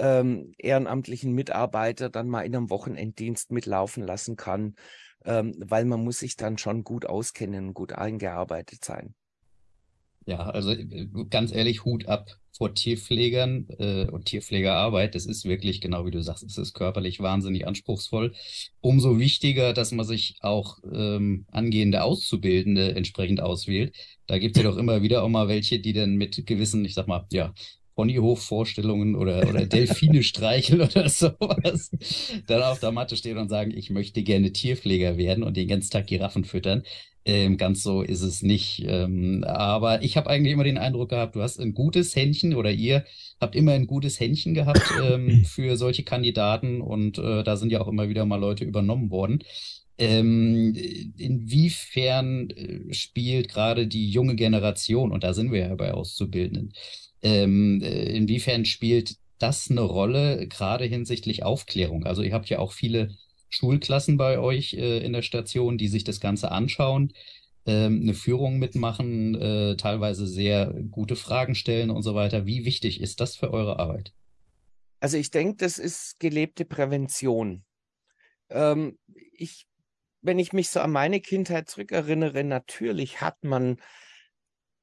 ähm, 0.00 0.52
ehrenamtlichen 0.58 1.32
Mitarbeiter 1.32 2.10
dann 2.10 2.28
mal 2.28 2.42
in 2.42 2.56
einem 2.56 2.70
Wochenenddienst 2.70 3.52
mitlaufen 3.52 4.02
lassen 4.02 4.36
kann, 4.36 4.74
ähm, 5.24 5.54
weil 5.58 5.84
man 5.84 6.02
muss 6.02 6.18
sich 6.18 6.36
dann 6.36 6.58
schon 6.58 6.82
gut 6.82 7.06
auskennen 7.06 7.74
gut 7.74 7.92
eingearbeitet 7.92 8.84
sein. 8.84 9.14
Ja, 10.26 10.38
also 10.38 10.70
äh, 10.70 11.08
ganz 11.28 11.52
ehrlich, 11.52 11.84
Hut 11.84 12.06
ab 12.06 12.36
vor 12.52 12.74
Tierpflegern 12.74 13.66
äh, 13.78 14.06
und 14.06 14.26
Tierpflegerarbeit. 14.26 15.14
Das 15.14 15.24
ist 15.26 15.44
wirklich, 15.44 15.80
genau 15.80 16.04
wie 16.04 16.10
du 16.10 16.22
sagst, 16.22 16.44
es 16.44 16.58
ist 16.58 16.74
körperlich 16.74 17.20
wahnsinnig 17.20 17.66
anspruchsvoll. 17.66 18.34
Umso 18.80 19.18
wichtiger, 19.18 19.72
dass 19.72 19.92
man 19.92 20.04
sich 20.04 20.36
auch 20.40 20.78
ähm, 20.92 21.46
angehende 21.50 22.02
Auszubildende 22.02 22.94
entsprechend 22.94 23.40
auswählt. 23.40 23.96
Da 24.26 24.38
gibt 24.38 24.56
es 24.56 24.62
ja 24.62 24.70
doch 24.70 24.76
immer 24.76 25.02
wieder 25.02 25.22
auch 25.22 25.28
mal 25.28 25.48
welche, 25.48 25.80
die 25.80 25.92
dann 25.92 26.16
mit 26.16 26.46
gewissen, 26.46 26.84
ich 26.84 26.94
sag 26.94 27.08
mal, 27.08 27.26
ja, 27.32 27.54
Ponyhof-Vorstellungen 28.00 29.14
oder, 29.14 29.46
oder 29.46 29.66
Delfine 29.66 30.22
streicheln 30.22 30.80
oder 30.80 31.08
sowas, 31.10 31.90
dann 32.46 32.62
auf 32.62 32.80
der 32.80 32.92
Matte 32.92 33.14
stehen 33.14 33.36
und 33.36 33.50
sagen, 33.50 33.72
ich 33.76 33.90
möchte 33.90 34.22
gerne 34.22 34.52
Tierpfleger 34.52 35.18
werden 35.18 35.44
und 35.44 35.56
den 35.56 35.68
ganzen 35.68 35.90
Tag 35.90 36.06
Giraffen 36.06 36.44
füttern. 36.44 36.82
Ähm, 37.26 37.58
ganz 37.58 37.82
so 37.82 38.00
ist 38.00 38.22
es 38.22 38.40
nicht. 38.40 38.82
Ähm, 38.86 39.44
aber 39.46 40.02
ich 40.02 40.16
habe 40.16 40.30
eigentlich 40.30 40.54
immer 40.54 40.64
den 40.64 40.78
Eindruck 40.78 41.10
gehabt, 41.10 41.36
du 41.36 41.42
hast 41.42 41.60
ein 41.60 41.74
gutes 41.74 42.16
Händchen 42.16 42.54
oder 42.54 42.70
ihr 42.70 43.04
habt 43.38 43.54
immer 43.54 43.72
ein 43.72 43.86
gutes 43.86 44.18
Händchen 44.18 44.54
gehabt 44.54 44.82
ähm, 45.02 45.44
für 45.46 45.76
solche 45.76 46.02
Kandidaten 46.02 46.80
und 46.80 47.18
äh, 47.18 47.44
da 47.44 47.56
sind 47.56 47.70
ja 47.70 47.82
auch 47.82 47.88
immer 47.88 48.08
wieder 48.08 48.24
mal 48.24 48.40
Leute 48.40 48.64
übernommen 48.64 49.10
worden. 49.10 49.44
Ähm, 49.98 50.74
inwiefern 51.18 52.48
äh, 52.48 52.94
spielt 52.94 53.50
gerade 53.50 53.86
die 53.86 54.08
junge 54.08 54.36
Generation, 54.36 55.12
und 55.12 55.22
da 55.22 55.34
sind 55.34 55.52
wir 55.52 55.60
ja 55.60 55.74
bei 55.74 55.92
Auszubildenden, 55.92 56.72
ähm, 57.22 57.80
äh, 57.82 58.04
inwiefern 58.16 58.64
spielt 58.64 59.16
das 59.38 59.70
eine 59.70 59.82
Rolle, 59.82 60.46
gerade 60.48 60.84
hinsichtlich 60.84 61.42
Aufklärung? 61.42 62.04
Also 62.04 62.22
ihr 62.22 62.32
habt 62.32 62.48
ja 62.48 62.58
auch 62.58 62.72
viele 62.72 63.16
Schulklassen 63.48 64.16
bei 64.16 64.38
euch 64.38 64.74
äh, 64.74 64.98
in 64.98 65.12
der 65.12 65.22
Station, 65.22 65.78
die 65.78 65.88
sich 65.88 66.04
das 66.04 66.20
Ganze 66.20 66.50
anschauen, 66.52 67.12
ähm, 67.66 68.00
eine 68.02 68.14
Führung 68.14 68.58
mitmachen, 68.58 69.34
äh, 69.34 69.76
teilweise 69.76 70.26
sehr 70.26 70.72
gute 70.90 71.16
Fragen 71.16 71.54
stellen 71.54 71.90
und 71.90 72.02
so 72.02 72.14
weiter. 72.14 72.46
Wie 72.46 72.64
wichtig 72.64 73.00
ist 73.00 73.20
das 73.20 73.36
für 73.36 73.52
eure 73.52 73.78
Arbeit? 73.78 74.12
Also 75.00 75.16
ich 75.16 75.30
denke, 75.30 75.56
das 75.56 75.78
ist 75.78 76.20
gelebte 76.20 76.64
Prävention. 76.64 77.64
Ähm, 78.50 78.98
ich, 79.32 79.66
wenn 80.22 80.38
ich 80.38 80.52
mich 80.52 80.68
so 80.68 80.80
an 80.80 80.92
meine 80.92 81.20
Kindheit 81.20 81.68
zurückerinnere, 81.68 82.44
natürlich 82.44 83.20
hat 83.20 83.42
man 83.42 83.78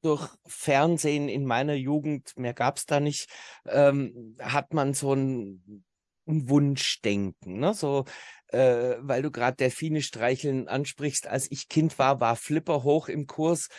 durch 0.02 0.30
Fernsehen 0.46 1.30
in 1.30 1.46
meiner 1.46 1.74
Jugend, 1.74 2.38
mehr 2.38 2.54
gab 2.54 2.78
es 2.78 2.86
da 2.86 3.00
nicht, 3.00 3.30
ähm, 3.66 4.36
hat 4.40 4.74
man 4.74 4.94
so 4.94 5.14
ein, 5.14 5.84
ein 6.28 6.50
Wunschdenken. 6.50 7.60
Ne? 7.60 7.74
So, 7.74 8.06
äh, 8.48 8.96
weil 9.00 9.22
du 9.22 9.32
gerade 9.32 9.58
Delfine 9.58 10.02
streicheln 10.02 10.68
ansprichst. 10.68 11.28
Als 11.28 11.52
ich 11.52 11.68
Kind 11.68 11.98
war, 12.00 12.20
war 12.20 12.36
Flipper 12.36 12.84
hoch 12.84 13.08
im 13.08 13.28
Kurs. 13.28 13.70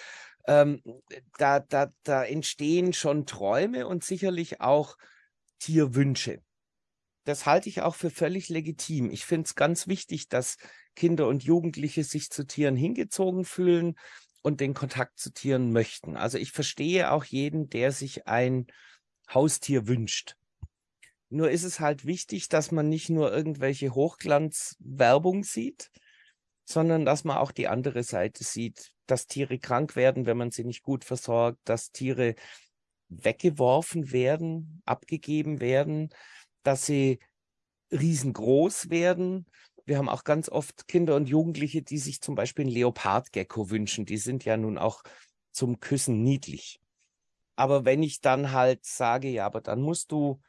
Ähm, 0.47 0.83
da, 1.37 1.61
da, 1.61 1.93
da 2.03 2.25
entstehen 2.25 2.93
schon 2.93 3.27
Träume 3.27 3.87
und 3.87 4.03
sicherlich 4.03 4.61
auch 4.61 4.97
Tierwünsche. 5.59 6.41
Das 7.25 7.45
halte 7.45 7.69
ich 7.69 7.83
auch 7.83 7.95
für 7.95 8.11
völlig 8.11 8.49
legitim. 8.49 9.11
Ich 9.11 9.27
finde 9.27 9.47
es 9.47 9.55
ganz 9.55 9.87
wichtig, 9.87 10.29
dass 10.29 10.57
Kinder 10.97 11.29
und 11.29 11.45
Jugendliche 11.45 12.03
sich 12.03 12.31
zu 12.31 12.47
Tieren 12.47 12.77
hingezogen 12.77 13.45
fühlen, 13.45 13.97
und 14.43 14.61
den 14.61 14.75
Kontakt 14.75 15.19
zu 15.19 15.33
Tieren 15.33 15.73
möchten. 15.73 16.17
Also 16.17 16.39
ich 16.39 16.53
verstehe 16.53 17.11
auch 17.11 17.25
jeden, 17.25 17.69
der 17.69 17.93
sich 17.93 18.27
ein 18.27 18.67
Haustier 19.33 19.87
wünscht. 19.87 20.37
Nur 21.31 21.51
ist 21.51 21.65
es 21.65 21.81
halt 21.81 22.07
wichtig, 22.07 22.49
dass 22.49 22.71
man 22.71 22.89
nicht 22.89 23.11
nur 23.11 23.33
irgendwelche 23.33 23.95
Hochglanzwerbung 23.95 25.45
sieht, 25.45 25.91
sondern 26.65 27.05
dass 27.05 27.25
man 27.25 27.37
auch 27.37 27.53
die 27.53 27.69
andere 27.69 28.03
Seite 28.03 28.45
sieht, 28.45 28.93
dass 29.07 29.27
Tiere 29.27 29.59
krank 29.59 29.97
werden, 29.97 30.27
wenn 30.27 30.37
man 30.37 30.51
sie 30.51 30.65
nicht 30.65 30.83
gut 30.83 31.05
versorgt, 31.05 31.61
dass 31.65 31.91
Tiere 31.91 32.35
weggeworfen 33.09 34.13
werden, 34.13 34.83
abgegeben 34.85 35.61
werden, 35.61 36.11
dass 36.63 36.87
sie 36.87 37.19
riesengroß 37.91 38.91
werden, 38.91 39.47
wir 39.89 39.97
haben 39.97 40.11
auch 40.11 40.25
ganz 40.25 40.51
oft 40.51 40.87
Kinder 40.87 41.17
und 41.17 41.31
Jugendliche, 41.31 41.81
die 41.81 41.97
sich 41.97 42.21
zum 42.21 42.35
Beispiel 42.35 42.67
einen 42.67 42.75
Leopardgecko 42.75 43.71
wünschen. 43.71 44.05
Die 44.05 44.19
sind 44.19 44.45
ja 44.45 44.59
nun 44.59 44.77
auch 44.77 45.03
zum 45.51 45.81
Küssen 45.81 46.23
niedlich. 46.23 46.79
Aber 47.57 47.87
wenn 47.87 48.03
ich 48.03 48.21
dann 48.21 48.53
halt 48.53 48.85
sage, 48.85 49.29
ja, 49.29 49.47
aber 49.47 49.63
dann 49.63 49.81
musst 49.81 50.13
du 50.13 50.43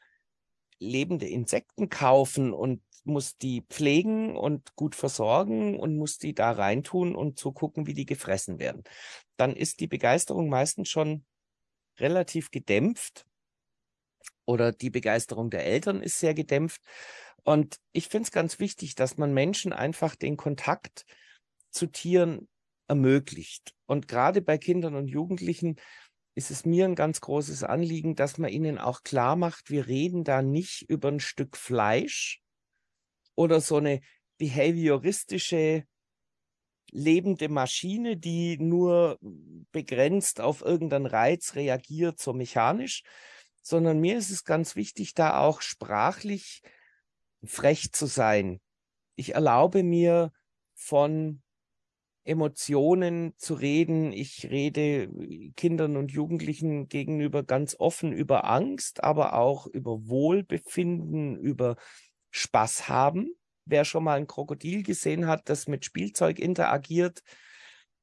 lebende 0.78 1.28
Insekten 1.28 1.90
kaufen 1.90 2.52
und 2.54 2.84
musst 3.06 3.42
die 3.42 3.62
pflegen 3.62 4.36
und 4.36 4.76
gut 4.76 4.94
versorgen 4.94 5.80
und 5.80 5.96
musst 5.96 6.24
die 6.24 6.36
da 6.36 6.52
reintun 6.52 7.16
und 7.16 7.40
zugucken, 7.40 7.88
wie 7.88 7.94
die 7.94 8.06
gefressen 8.06 8.60
werden, 8.60 8.84
dann 9.38 9.56
ist 9.56 9.80
die 9.80 9.88
Begeisterung 9.88 10.50
meistens 10.50 10.90
schon 10.90 11.24
relativ 11.98 12.52
gedämpft 12.52 13.26
oder 14.46 14.74
die 14.74 14.90
Begeisterung 14.90 15.50
der 15.50 15.66
Eltern 15.66 16.02
ist 16.02 16.20
sehr 16.20 16.34
gedämpft. 16.34 16.82
Und 17.44 17.78
ich 17.92 18.08
finde 18.08 18.26
es 18.26 18.32
ganz 18.32 18.60
wichtig, 18.60 18.96
dass 18.96 19.18
man 19.18 19.34
Menschen 19.34 19.74
einfach 19.74 20.16
den 20.16 20.38
Kontakt 20.38 21.06
zu 21.72 21.88
Tieren 21.88 22.48
ermöglicht. 22.88 23.74
Und 23.86 24.08
gerade 24.08 24.42
bei 24.42 24.58
Kindern 24.58 24.96
und 24.96 25.08
Jugendlichen 25.08 25.76
ist 26.36 26.52
es 26.52 26.66
mir 26.66 26.86
ein 26.86 26.96
ganz 26.96 27.22
großes 27.22 27.64
Anliegen, 27.64 28.16
dass 28.16 28.38
man 28.38 28.50
ihnen 28.50 28.78
auch 28.78 29.04
klar 29.04 29.36
macht, 29.36 29.70
wir 29.70 29.88
reden 29.88 30.24
da 30.24 30.42
nicht 30.42 30.90
über 30.90 31.10
ein 31.10 31.20
Stück 31.20 31.58
Fleisch 31.58 32.42
oder 33.36 33.62
so 33.62 33.78
eine 33.78 34.02
behavioristische 34.38 35.84
lebende 36.92 37.50
Maschine, 37.50 38.18
die 38.18 38.58
nur 38.58 39.20
begrenzt 39.72 40.42
auf 40.42 40.62
irgendeinen 40.62 41.06
Reiz 41.06 41.56
reagiert, 41.56 42.20
so 42.20 42.34
mechanisch, 42.34 43.04
sondern 43.62 44.00
mir 44.00 44.18
ist 44.18 44.32
es 44.32 44.44
ganz 44.44 44.76
wichtig, 44.76 45.14
da 45.14 45.40
auch 45.40 45.62
sprachlich 45.62 46.62
frech 47.44 47.92
zu 47.92 48.06
sein. 48.06 48.60
Ich 49.16 49.36
erlaube 49.36 49.84
mir 49.84 50.32
von 50.74 51.42
Emotionen 52.24 53.34
zu 53.38 53.56
reden. 53.56 54.12
Ich 54.12 54.50
rede 54.50 55.10
Kindern 55.56 55.98
und 55.98 56.12
Jugendlichen 56.12 56.88
gegenüber 56.88 57.44
ganz 57.44 57.76
offen 57.80 58.12
über 58.14 58.46
Angst, 58.46 59.04
aber 59.04 59.34
auch 59.34 59.68
über 59.68 60.08
Wohlbefinden, 60.08 61.38
über 61.38 61.76
Spaß 62.32 62.88
haben. 62.88 63.34
Wer 63.66 63.86
schon 63.86 64.04
mal 64.04 64.18
ein 64.18 64.28
Krokodil 64.28 64.84
gesehen 64.84 65.28
hat, 65.28 65.50
das 65.50 65.68
mit 65.68 65.86
Spielzeug 65.86 66.40
interagiert, 66.40 67.22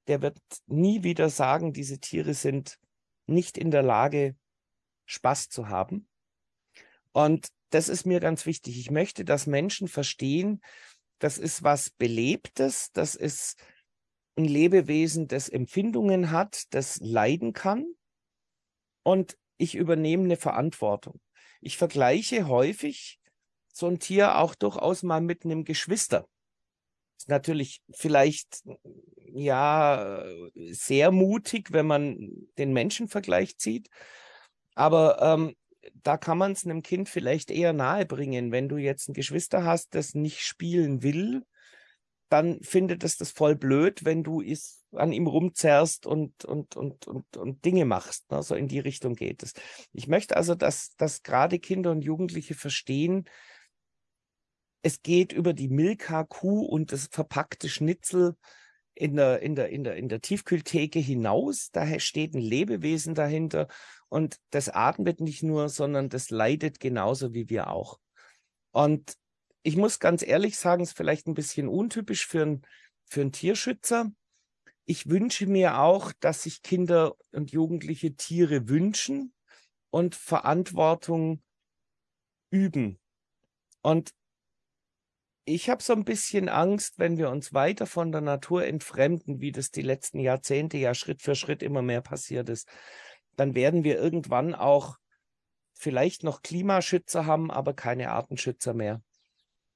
der 0.07 0.22
wird 0.22 0.38
nie 0.66 1.03
wieder 1.03 1.29
sagen, 1.29 1.72
diese 1.72 1.99
Tiere 1.99 2.35
sind 2.35 2.79
nicht 3.27 3.59
in 3.59 3.70
der 3.70 3.83
Lage, 3.83 4.37
Spaß 5.07 5.49
zu 5.49 5.68
haben. 5.68 6.09
Und 7.12 7.49
das 7.70 7.88
ist 7.88 8.07
mir 8.07 8.20
ganz 8.20 8.46
wichtig. 8.46 8.79
Ich 8.79 8.90
möchte, 8.90 9.24
dass 9.24 9.46
Menschen 9.46 9.88
verstehen, 9.88 10.61
das 11.18 11.38
ist 11.38 11.62
was 11.62 11.90
Belebtes, 11.90 12.90
das 12.92 13.14
ist 13.14 13.59
ein 14.37 14.44
Lebewesen, 14.44 15.29
das 15.29 15.48
Empfindungen 15.48 16.31
hat, 16.31 16.64
das 16.70 16.98
leiden 17.00 17.52
kann. 17.52 17.87
Und 19.02 19.37
ich 19.57 19.74
übernehme 19.74 20.24
eine 20.24 20.37
Verantwortung. 20.37 21.20
Ich 21.61 21.79
vergleiche 21.79 22.48
häufig 22.48 23.18
so 23.72 23.87
ein 23.87 23.98
Tier 23.98 24.38
auch 24.38 24.55
durchaus 24.55 25.02
mal 25.02 25.20
mit 25.20 25.44
einem 25.44 25.64
Geschwister. 25.64 26.29
Ist 27.18 27.29
natürlich 27.29 27.83
vielleicht 27.92 28.62
ja 29.33 30.24
sehr 30.55 31.11
mutig, 31.11 31.72
wenn 31.72 31.87
man 31.87 32.18
den 32.59 32.72
Menschenvergleich 32.72 33.57
zieht. 33.57 33.88
Aber 34.74 35.20
ähm, 35.22 35.57
da 36.07 36.16
kann 36.16 36.38
man 36.38 36.53
es 36.53 36.64
einem 36.64 36.83
Kind 36.83 37.09
vielleicht 37.09 37.51
eher 37.51 37.73
nahebringen. 37.73 38.53
Wenn 38.53 38.69
du 38.69 38.77
jetzt 38.77 39.09
ein 39.09 39.14
Geschwister 39.14 39.64
hast, 39.64 39.95
das 39.95 40.14
nicht 40.14 40.40
spielen 40.40 41.03
will, 41.03 41.42
dann 42.29 42.61
findet 42.62 43.05
es 43.05 43.16
das 43.16 43.31
voll 43.31 43.57
blöd, 43.57 44.05
wenn 44.05 44.23
du 44.23 44.40
es 44.40 44.85
an 44.92 45.12
ihm 45.12 45.27
rumzerrst 45.27 46.07
und, 46.07 46.45
und, 46.45 46.77
und, 46.77 47.07
und, 47.07 47.37
und 47.37 47.64
Dinge 47.64 47.85
machst. 47.85 48.31
Ne? 48.31 48.42
So 48.42 48.55
in 48.55 48.69
die 48.69 48.79
Richtung 48.79 49.14
geht 49.14 49.42
es. 49.42 49.53
Ich 49.92 50.07
möchte 50.07 50.37
also, 50.37 50.55
dass, 50.55 50.95
dass 50.97 51.23
gerade 51.23 51.59
Kinder 51.59 51.90
und 51.90 52.03
Jugendliche 52.03 52.55
verstehen, 52.55 53.25
es 54.83 55.03
geht 55.03 55.33
über 55.33 55.53
die 55.53 55.69
Milka-Kuh 55.69 56.64
und 56.64 56.92
das 56.92 57.09
verpackte 57.11 57.69
Schnitzel 57.69 58.37
in 58.95 59.16
der, 59.16 59.42
in, 59.42 59.57
der, 59.57 59.69
in, 59.71 59.85
der, 59.85 59.97
in 59.97 60.09
der 60.09 60.21
Tiefkühltheke 60.21 61.01
hinaus. 61.01 61.71
Daher 61.73 62.01
steht 62.01 62.35
ein 62.35 62.40
Lebewesen 62.40 63.14
dahinter 63.14 63.69
und 64.09 64.38
das 64.51 64.69
atmet 64.69 65.21
nicht 65.21 65.42
nur, 65.42 65.69
sondern 65.69 66.09
das 66.09 66.31
leidet 66.31 66.81
genauso 66.81 67.35
wie 67.35 67.49
wir 67.49 67.71
auch. 67.71 67.99
Und 68.71 69.16
ich 69.62 69.77
muss 69.77 69.99
ganz 69.99 70.23
ehrlich 70.23 70.59
sagen, 70.59 70.83
es 70.83 70.90
ist 70.90 70.97
vielleicht 70.97 71.27
ein 71.27 71.35
bisschen 71.35 71.69
untypisch 71.69 72.27
für, 72.27 72.42
ein, 72.42 72.62
für 73.07 73.23
einen 73.23 73.33
Tierschützer. 73.33 74.12
Ich 74.85 75.09
wünsche 75.09 75.47
mir 75.47 75.81
auch, 75.81 76.12
dass 76.21 76.45
sich 76.45 76.62
Kinder 76.62 77.16
und 77.33 77.51
Jugendliche 77.51 78.14
Tiere 78.14 78.69
wünschen 78.69 79.35
und 79.90 80.14
Verantwortung 80.14 81.42
üben. 82.51 83.01
Und 83.83 84.11
ich 85.45 85.71
habe 85.71 85.83
so 85.83 85.92
ein 85.92 86.05
bisschen 86.05 86.49
Angst, 86.49 86.99
wenn 86.99 87.19
wir 87.19 87.31
uns 87.31 87.53
weiter 87.55 87.87
von 87.87 88.11
der 88.11 88.21
Natur 88.21 88.66
entfremden, 88.66 89.40
wie 89.40 89.53
das 89.53 89.71
die 89.71 89.83
letzten 89.83 90.19
Jahrzehnte 90.19 90.77
ja 90.77 90.92
Schritt 90.92 91.23
für 91.23 91.35
Schritt 91.35 91.62
immer 91.62 91.83
mehr 91.83 92.01
passiert 92.01 92.49
ist, 92.49 92.69
dann 93.37 93.55
werden 93.55 93.85
wir 93.85 93.96
irgendwann 93.96 94.55
auch 94.55 94.96
vielleicht 95.75 96.25
noch 96.25 96.42
Klimaschützer 96.42 97.27
haben, 97.27 97.51
aber 97.51 97.75
keine 97.75 98.11
Artenschützer 98.11 98.75
mehr. 98.75 99.03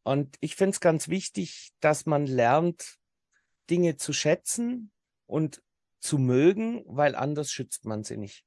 Und 0.02 0.36
ich 0.40 0.56
finde 0.56 0.70
es 0.70 0.80
ganz 0.80 1.08
wichtig, 1.08 1.70
dass 1.80 2.06
man 2.06 2.26
lernt, 2.26 2.96
Dinge 3.68 3.96
zu 3.96 4.12
schätzen 4.12 4.90
und 5.26 5.62
zu 6.00 6.18
mögen, 6.18 6.82
weil 6.86 7.14
anders 7.14 7.52
schützt 7.52 7.84
man 7.84 8.02
sie 8.02 8.16
nicht. 8.16 8.44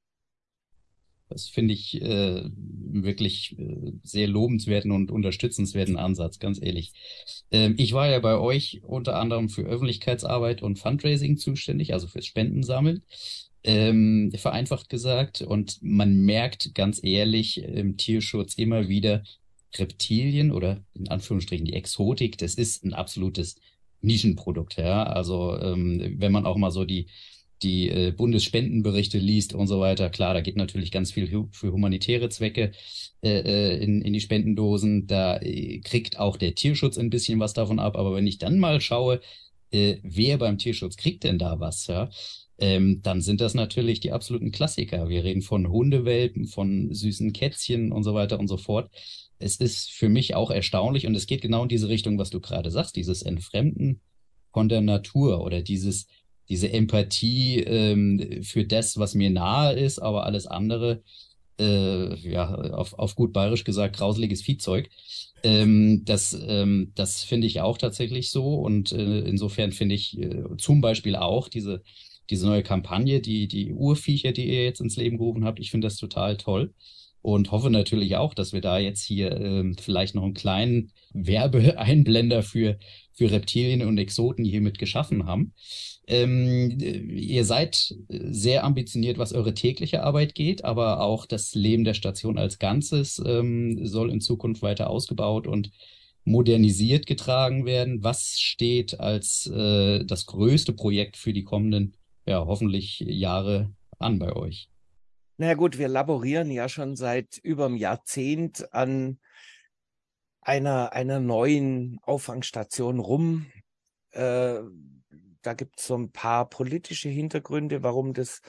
Das 1.28 1.48
finde 1.48 1.72
ich 1.72 2.00
äh, 2.02 2.42
wirklich 2.54 3.58
äh, 3.58 3.92
sehr 4.02 4.28
lobenswerten 4.28 4.90
und 4.90 5.10
unterstützenswerten 5.10 5.96
Ansatz, 5.96 6.38
ganz 6.38 6.60
ehrlich. 6.60 6.92
Ähm, 7.50 7.74
ich 7.78 7.92
war 7.94 8.08
ja 8.10 8.18
bei 8.20 8.36
euch 8.36 8.82
unter 8.84 9.16
anderem 9.16 9.48
für 9.48 9.62
Öffentlichkeitsarbeit 9.62 10.62
und 10.62 10.78
Fundraising 10.78 11.38
zuständig, 11.38 11.94
also 11.94 12.08
fürs 12.08 12.26
Spendensammeln, 12.26 13.02
ähm, 13.64 14.32
vereinfacht 14.36 14.88
gesagt. 14.88 15.42
Und 15.42 15.78
man 15.82 16.16
merkt 16.24 16.74
ganz 16.74 17.02
ehrlich 17.02 17.62
im 17.62 17.96
Tierschutz 17.96 18.54
immer 18.54 18.88
wieder, 18.88 19.24
Reptilien 19.76 20.52
oder 20.52 20.84
in 20.94 21.08
Anführungsstrichen 21.08 21.66
die 21.66 21.72
Exotik, 21.72 22.38
das 22.38 22.54
ist 22.54 22.84
ein 22.84 22.94
absolutes 22.94 23.56
Nischenprodukt. 24.02 24.76
Ja? 24.76 25.02
Also 25.04 25.58
ähm, 25.58 26.14
wenn 26.18 26.30
man 26.30 26.46
auch 26.46 26.56
mal 26.56 26.70
so 26.70 26.84
die 26.84 27.06
die 27.62 27.88
äh, 27.88 28.12
Bundesspendenberichte 28.12 29.18
liest 29.18 29.54
und 29.54 29.66
so 29.66 29.80
weiter. 29.80 30.10
Klar, 30.10 30.34
da 30.34 30.40
geht 30.40 30.56
natürlich 30.56 30.90
ganz 30.90 31.12
viel 31.12 31.32
hu 31.32 31.48
für 31.52 31.72
humanitäre 31.72 32.28
Zwecke 32.28 32.72
äh, 33.22 33.40
äh, 33.40 33.82
in, 33.82 34.02
in 34.02 34.12
die 34.12 34.20
Spendendosen. 34.20 35.06
Da 35.06 35.38
äh, 35.38 35.80
kriegt 35.80 36.18
auch 36.18 36.36
der 36.36 36.54
Tierschutz 36.54 36.98
ein 36.98 37.10
bisschen 37.10 37.40
was 37.40 37.54
davon 37.54 37.78
ab. 37.78 37.96
Aber 37.96 38.14
wenn 38.14 38.26
ich 38.26 38.38
dann 38.38 38.58
mal 38.58 38.80
schaue, 38.80 39.20
äh, 39.72 39.96
wer 40.02 40.36
beim 40.38 40.58
Tierschutz 40.58 40.96
kriegt 40.96 41.24
denn 41.24 41.38
da 41.38 41.58
was, 41.58 41.86
ja? 41.86 42.10
Ähm, 42.58 43.00
dann 43.02 43.20
sind 43.20 43.40
das 43.40 43.54
natürlich 43.54 44.00
die 44.00 44.12
absoluten 44.12 44.52
Klassiker. 44.52 45.08
Wir 45.08 45.24
reden 45.24 45.42
von 45.42 45.68
Hundewelpen, 45.68 46.46
von 46.46 46.92
süßen 46.94 47.32
Kätzchen 47.32 47.90
und 47.92 48.04
so 48.04 48.14
weiter 48.14 48.38
und 48.38 48.48
so 48.48 48.56
fort. 48.56 48.90
Es 49.38 49.56
ist 49.56 49.90
für 49.90 50.08
mich 50.08 50.34
auch 50.34 50.50
erstaunlich 50.50 51.06
und 51.06 51.14
es 51.14 51.26
geht 51.26 51.42
genau 51.42 51.64
in 51.64 51.68
diese 51.68 51.88
Richtung, 51.88 52.18
was 52.18 52.30
du 52.30 52.40
gerade 52.40 52.70
sagst, 52.70 52.96
dieses 52.96 53.22
Entfremden 53.22 54.00
von 54.52 54.68
der 54.68 54.80
Natur 54.80 55.42
oder 55.44 55.62
dieses 55.62 56.06
diese 56.48 56.70
Empathie 56.72 57.60
ähm, 57.60 58.42
für 58.42 58.64
das, 58.64 58.98
was 58.98 59.14
mir 59.14 59.30
nahe 59.30 59.74
ist, 59.74 59.98
aber 59.98 60.26
alles 60.26 60.46
andere, 60.46 61.02
äh, 61.58 62.14
ja, 62.16 62.54
auf, 62.54 62.94
auf 62.98 63.14
gut 63.14 63.32
bayerisch 63.32 63.64
gesagt, 63.64 63.96
grauseliges 63.96 64.42
Viehzeug. 64.42 64.90
Ähm, 65.42 66.02
das 66.04 66.36
ähm, 66.46 66.92
das 66.94 67.22
finde 67.22 67.46
ich 67.46 67.60
auch 67.60 67.78
tatsächlich 67.78 68.30
so. 68.30 68.56
Und 68.56 68.92
äh, 68.92 69.20
insofern 69.20 69.72
finde 69.72 69.94
ich 69.94 70.18
äh, 70.18 70.44
zum 70.58 70.80
Beispiel 70.80 71.16
auch 71.16 71.48
diese, 71.48 71.82
diese 72.30 72.46
neue 72.46 72.62
Kampagne, 72.62 73.20
die, 73.20 73.48
die 73.48 73.72
Urviecher, 73.72 74.32
die 74.32 74.48
ihr 74.48 74.64
jetzt 74.64 74.80
ins 74.80 74.96
Leben 74.96 75.18
gerufen 75.18 75.44
habt, 75.44 75.60
ich 75.60 75.70
finde 75.70 75.86
das 75.86 75.96
total 75.96 76.36
toll 76.36 76.72
und 77.24 77.52
hoffe 77.52 77.70
natürlich 77.70 78.16
auch, 78.16 78.34
dass 78.34 78.52
wir 78.52 78.60
da 78.60 78.78
jetzt 78.78 79.02
hier 79.02 79.32
ähm, 79.40 79.76
vielleicht 79.80 80.14
noch 80.14 80.24
einen 80.24 80.34
kleinen 80.34 80.92
Werbeeinblender 81.14 82.42
für, 82.42 82.78
für 83.12 83.30
Reptilien 83.30 83.80
und 83.80 83.96
Exoten 83.96 84.44
hiermit 84.44 84.78
geschaffen 84.78 85.24
haben. 85.24 85.54
Ähm, 86.06 86.78
ihr 86.78 87.46
seid 87.46 87.94
sehr 88.08 88.62
ambitioniert, 88.62 89.16
was 89.16 89.32
eure 89.32 89.54
tägliche 89.54 90.02
Arbeit 90.02 90.34
geht, 90.34 90.66
aber 90.66 91.00
auch 91.00 91.24
das 91.24 91.54
Leben 91.54 91.84
der 91.84 91.94
Station 91.94 92.36
als 92.36 92.58
Ganzes 92.58 93.22
ähm, 93.24 93.86
soll 93.86 94.10
in 94.10 94.20
Zukunft 94.20 94.60
weiter 94.60 94.90
ausgebaut 94.90 95.46
und 95.46 95.70
modernisiert 96.24 97.06
getragen 97.06 97.64
werden. 97.64 98.02
Was 98.02 98.38
steht 98.38 99.00
als 99.00 99.46
äh, 99.46 100.04
das 100.04 100.26
größte 100.26 100.74
Projekt 100.74 101.16
für 101.16 101.32
die 101.32 101.44
kommenden, 101.44 101.94
ja, 102.26 102.44
hoffentlich 102.44 103.00
Jahre 103.00 103.72
an 103.98 104.18
bei 104.18 104.34
euch? 104.34 104.68
Na 105.36 105.46
ja, 105.46 105.54
gut, 105.54 105.78
wir 105.78 105.88
laborieren 105.88 106.50
ja 106.50 106.68
schon 106.68 106.94
seit 106.94 107.38
über 107.38 107.66
einem 107.66 107.76
Jahrzehnt 107.76 108.72
an 108.72 109.18
einer, 110.40 110.92
einer 110.92 111.20
neuen 111.20 111.98
Auffangstation 112.02 113.00
rum. 113.00 113.46
Äh, 114.12 114.60
da 115.42 115.54
gibt 115.54 115.80
es 115.80 115.86
so 115.86 115.96
ein 115.96 116.12
paar 116.12 116.48
politische 116.48 117.08
Hintergründe, 117.08 117.82
warum 117.82 118.14
das 118.14 118.42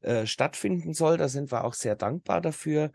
äh, 0.00 0.26
stattfinden 0.26 0.92
soll. 0.92 1.16
Da 1.16 1.28
sind 1.28 1.52
wir 1.52 1.64
auch 1.64 1.74
sehr 1.74 1.96
dankbar 1.96 2.40
dafür. 2.40 2.90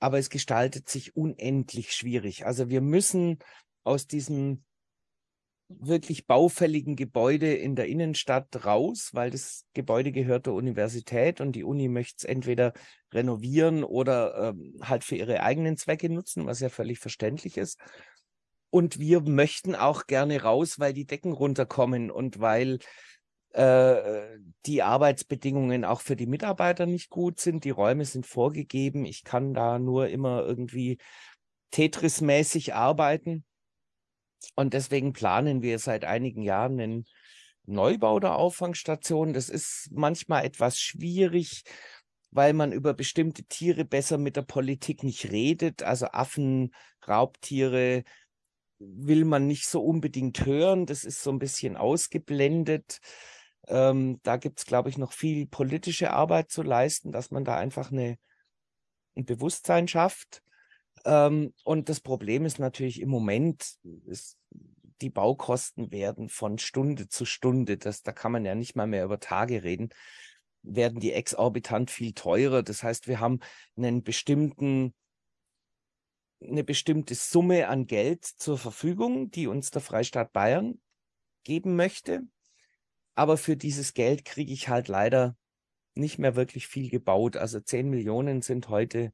Aber 0.00 0.18
es 0.18 0.30
gestaltet 0.30 0.88
sich 0.88 1.14
unendlich 1.14 1.92
schwierig. 1.92 2.46
Also 2.46 2.70
wir 2.70 2.80
müssen 2.80 3.38
aus 3.84 4.06
diesem 4.06 4.64
wirklich 5.80 6.26
baufälligen 6.26 6.96
Gebäude 6.96 7.54
in 7.54 7.76
der 7.76 7.86
Innenstadt 7.86 8.64
raus, 8.64 9.10
weil 9.12 9.30
das 9.30 9.64
Gebäude 9.74 10.12
gehört 10.12 10.46
der 10.46 10.54
Universität 10.54 11.40
und 11.40 11.52
die 11.52 11.64
Uni 11.64 11.88
möchte 11.88 12.16
es 12.18 12.24
entweder 12.24 12.72
renovieren 13.12 13.84
oder 13.84 14.50
ähm, 14.50 14.74
halt 14.82 15.04
für 15.04 15.16
ihre 15.16 15.42
eigenen 15.42 15.76
Zwecke 15.76 16.08
nutzen, 16.08 16.46
was 16.46 16.60
ja 16.60 16.68
völlig 16.68 16.98
verständlich 16.98 17.56
ist. 17.56 17.78
Und 18.70 18.98
wir 18.98 19.20
möchten 19.20 19.74
auch 19.74 20.06
gerne 20.06 20.42
raus, 20.42 20.78
weil 20.78 20.92
die 20.92 21.04
Decken 21.04 21.32
runterkommen 21.32 22.10
und 22.10 22.40
weil 22.40 22.78
äh, 23.52 24.38
die 24.64 24.82
Arbeitsbedingungen 24.82 25.84
auch 25.84 26.00
für 26.00 26.16
die 26.16 26.26
Mitarbeiter 26.26 26.86
nicht 26.86 27.10
gut 27.10 27.38
sind. 27.38 27.64
Die 27.64 27.70
Räume 27.70 28.06
sind 28.06 28.26
vorgegeben. 28.26 29.04
Ich 29.04 29.24
kann 29.24 29.52
da 29.52 29.78
nur 29.78 30.08
immer 30.08 30.42
irgendwie 30.44 30.98
Tetris-mäßig 31.70 32.74
arbeiten. 32.74 33.44
Und 34.54 34.74
deswegen 34.74 35.12
planen 35.12 35.62
wir 35.62 35.78
seit 35.78 36.04
einigen 36.04 36.42
Jahren 36.42 36.80
einen 36.80 37.04
Neubau 37.64 38.20
der 38.20 38.36
Auffangstation. 38.36 39.32
Das 39.32 39.48
ist 39.48 39.88
manchmal 39.92 40.44
etwas 40.44 40.78
schwierig, 40.78 41.64
weil 42.30 42.52
man 42.52 42.72
über 42.72 42.94
bestimmte 42.94 43.44
Tiere 43.44 43.84
besser 43.84 44.18
mit 44.18 44.36
der 44.36 44.42
Politik 44.42 45.02
nicht 45.02 45.30
redet. 45.30 45.82
Also 45.82 46.06
Affen, 46.06 46.74
Raubtiere, 47.06 48.04
will 48.78 49.24
man 49.24 49.46
nicht 49.46 49.66
so 49.66 49.82
unbedingt 49.82 50.44
hören. 50.44 50.86
Das 50.86 51.04
ist 51.04 51.22
so 51.22 51.30
ein 51.30 51.38
bisschen 51.38 51.76
ausgeblendet. 51.76 53.00
Ähm, 53.68 54.20
da 54.22 54.36
gibt 54.36 54.58
es, 54.58 54.66
glaube 54.66 54.88
ich, 54.88 54.98
noch 54.98 55.12
viel 55.12 55.46
politische 55.46 56.10
Arbeit 56.10 56.50
zu 56.50 56.62
leisten, 56.62 57.12
dass 57.12 57.30
man 57.30 57.44
da 57.44 57.56
einfach 57.56 57.92
eine, 57.92 58.18
ein 59.16 59.24
Bewusstsein 59.24 59.86
schafft. 59.86 60.42
Ähm, 61.04 61.52
und 61.64 61.88
das 61.88 62.00
Problem 62.00 62.44
ist 62.44 62.58
natürlich 62.58 63.00
im 63.00 63.08
Moment, 63.08 63.76
ist, 64.06 64.38
die 65.00 65.10
Baukosten 65.10 65.90
werden 65.90 66.28
von 66.28 66.58
Stunde 66.58 67.08
zu 67.08 67.24
Stunde, 67.24 67.76
das, 67.76 68.02
da 68.02 68.12
kann 68.12 68.32
man 68.32 68.44
ja 68.44 68.54
nicht 68.54 68.76
mal 68.76 68.86
mehr 68.86 69.04
über 69.04 69.18
Tage 69.18 69.64
reden, 69.64 69.90
werden 70.62 71.00
die 71.00 71.12
exorbitant 71.12 71.90
viel 71.90 72.12
teurer. 72.12 72.62
Das 72.62 72.82
heißt, 72.82 73.08
wir 73.08 73.18
haben 73.18 73.40
einen 73.76 74.02
bestimmten 74.02 74.94
eine 76.48 76.64
bestimmte 76.64 77.14
Summe 77.14 77.68
an 77.68 77.86
Geld 77.86 78.24
zur 78.24 78.58
Verfügung, 78.58 79.30
die 79.30 79.46
uns 79.46 79.70
der 79.70 79.80
Freistaat 79.80 80.32
Bayern 80.32 80.80
geben 81.44 81.76
möchte. 81.76 82.22
Aber 83.14 83.36
für 83.36 83.56
dieses 83.56 83.94
Geld 83.94 84.24
kriege 84.24 84.52
ich 84.52 84.68
halt 84.68 84.88
leider 84.88 85.36
nicht 85.94 86.18
mehr 86.18 86.34
wirklich 86.36 86.66
viel 86.66 86.90
gebaut. 86.90 87.36
Also 87.36 87.60
10 87.60 87.90
Millionen 87.90 88.42
sind 88.42 88.68
heute 88.68 89.12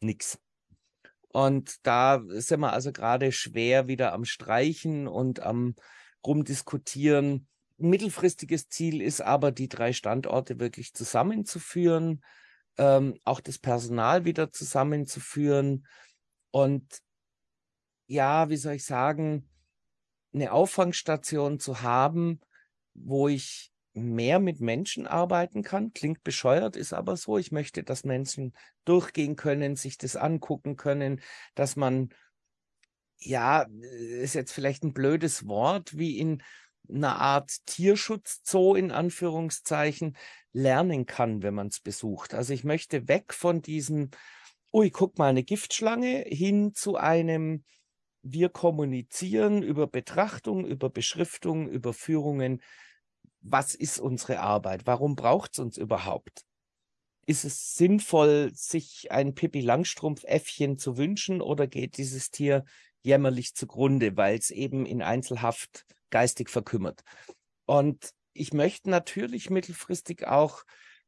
nichts. 0.00 0.41
Und 1.32 1.86
da 1.86 2.22
sind 2.28 2.60
wir 2.60 2.72
also 2.72 2.92
gerade 2.92 3.32
schwer 3.32 3.88
wieder 3.88 4.12
am 4.12 4.24
Streichen 4.24 5.08
und 5.08 5.40
am 5.40 5.74
rumdiskutieren. 6.24 7.48
Mittelfristiges 7.78 8.68
Ziel 8.68 9.00
ist 9.00 9.22
aber, 9.22 9.50
die 9.50 9.68
drei 9.68 9.92
Standorte 9.92 10.60
wirklich 10.60 10.92
zusammenzuführen, 10.92 12.22
ähm, 12.76 13.18
auch 13.24 13.40
das 13.40 13.58
Personal 13.58 14.24
wieder 14.24 14.52
zusammenzuführen 14.52 15.86
und 16.50 16.98
ja, 18.06 18.50
wie 18.50 18.56
soll 18.56 18.74
ich 18.74 18.84
sagen, 18.84 19.48
eine 20.34 20.52
Auffangstation 20.52 21.58
zu 21.58 21.82
haben, 21.82 22.40
wo 22.94 23.28
ich 23.28 23.71
mehr 23.94 24.38
mit 24.38 24.60
Menschen 24.60 25.06
arbeiten 25.06 25.62
kann. 25.62 25.92
Klingt 25.92 26.22
bescheuert, 26.22 26.76
ist 26.76 26.92
aber 26.92 27.16
so. 27.16 27.38
Ich 27.38 27.52
möchte, 27.52 27.82
dass 27.82 28.04
Menschen 28.04 28.54
durchgehen 28.84 29.36
können, 29.36 29.76
sich 29.76 29.98
das 29.98 30.16
angucken 30.16 30.76
können, 30.76 31.20
dass 31.54 31.76
man, 31.76 32.10
ja, 33.18 33.66
ist 34.20 34.34
jetzt 34.34 34.52
vielleicht 34.52 34.82
ein 34.84 34.94
blödes 34.94 35.46
Wort, 35.46 35.96
wie 35.96 36.18
in 36.18 36.42
einer 36.88 37.16
Art 37.20 37.64
Tierschutzzoo 37.66 38.74
in 38.74 38.90
Anführungszeichen 38.90 40.16
lernen 40.52 41.06
kann, 41.06 41.42
wenn 41.42 41.54
man 41.54 41.68
es 41.68 41.80
besucht. 41.80 42.34
Also 42.34 42.52
ich 42.52 42.64
möchte 42.64 43.08
weg 43.08 43.32
von 43.32 43.62
diesem, 43.62 44.10
ui, 44.72 44.90
guck 44.90 45.18
mal, 45.18 45.28
eine 45.28 45.44
Giftschlange, 45.44 46.24
hin 46.26 46.72
zu 46.74 46.96
einem, 46.96 47.64
wir 48.22 48.48
kommunizieren 48.48 49.62
über 49.62 49.86
Betrachtung, 49.86 50.64
über 50.66 50.90
Beschriftung, 50.90 51.68
über 51.68 51.92
Führungen 51.92 52.62
was 53.42 53.74
ist 53.74 53.98
unsere 53.98 54.40
Arbeit? 54.40 54.86
Warum 54.86 55.16
braucht 55.16 55.52
es 55.52 55.58
uns 55.58 55.76
überhaupt? 55.76 56.44
Ist 57.26 57.44
es 57.44 57.74
sinnvoll, 57.74 58.50
sich 58.54 59.12
ein 59.12 59.34
Pippi 59.34 59.60
Langstrumpf-Äffchen 59.60 60.78
zu 60.78 60.96
wünschen 60.96 61.40
oder 61.40 61.66
geht 61.66 61.96
dieses 61.96 62.30
Tier 62.30 62.64
jämmerlich 63.02 63.54
zugrunde, 63.54 64.16
weil 64.16 64.38
es 64.38 64.50
eben 64.50 64.86
in 64.86 65.02
Einzelhaft 65.02 65.84
geistig 66.10 66.50
verkümmert? 66.50 67.02
Und 67.66 68.12
ich 68.32 68.52
möchte 68.52 68.90
natürlich 68.90 69.50
mittelfristig 69.50 70.26
auch 70.26 70.64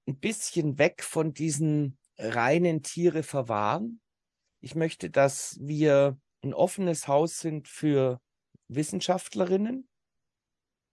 ein 0.06 0.18
bisschen 0.18 0.78
weg 0.78 1.02
von 1.02 1.32
diesen 1.32 1.98
reinen 2.16 2.82
Tiere 2.82 3.22
verwahren. 3.22 4.00
Ich 4.60 4.74
möchte, 4.74 5.10
dass 5.10 5.58
wir 5.60 6.18
ein 6.42 6.54
offenes 6.54 7.08
Haus 7.08 7.38
sind 7.40 7.68
für 7.68 8.20
Wissenschaftlerinnen, 8.68 9.88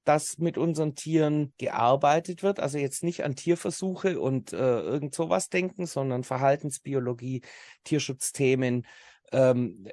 dass 0.03 0.37
mit 0.37 0.57
unseren 0.57 0.95
Tieren 0.95 1.53
gearbeitet 1.57 2.43
wird. 2.43 2.59
Also 2.59 2.77
jetzt 2.77 3.03
nicht 3.03 3.23
an 3.23 3.35
Tierversuche 3.35 4.19
und 4.19 4.53
äh, 4.53 4.57
irgend 4.57 5.13
sowas 5.13 5.49
denken, 5.49 5.85
sondern 5.85 6.23
Verhaltensbiologie, 6.23 7.41
Tierschutzthemen. 7.83 8.87
Ähm, 9.31 9.87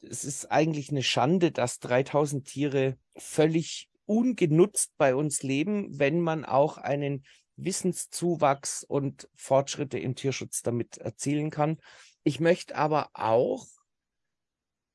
es 0.00 0.24
ist 0.24 0.50
eigentlich 0.50 0.90
eine 0.90 1.02
Schande, 1.02 1.50
dass 1.50 1.78
3000 1.80 2.46
Tiere 2.46 2.96
völlig 3.16 3.88
ungenutzt 4.06 4.92
bei 4.96 5.14
uns 5.14 5.42
leben, 5.42 5.98
wenn 5.98 6.20
man 6.20 6.44
auch 6.44 6.78
einen 6.78 7.24
Wissenszuwachs 7.56 8.84
und 8.84 9.28
Fortschritte 9.34 9.98
im 9.98 10.14
Tierschutz 10.14 10.62
damit 10.62 10.98
erzielen 10.98 11.50
kann. 11.50 11.78
Ich 12.24 12.40
möchte 12.40 12.76
aber 12.76 13.10
auch 13.14 13.66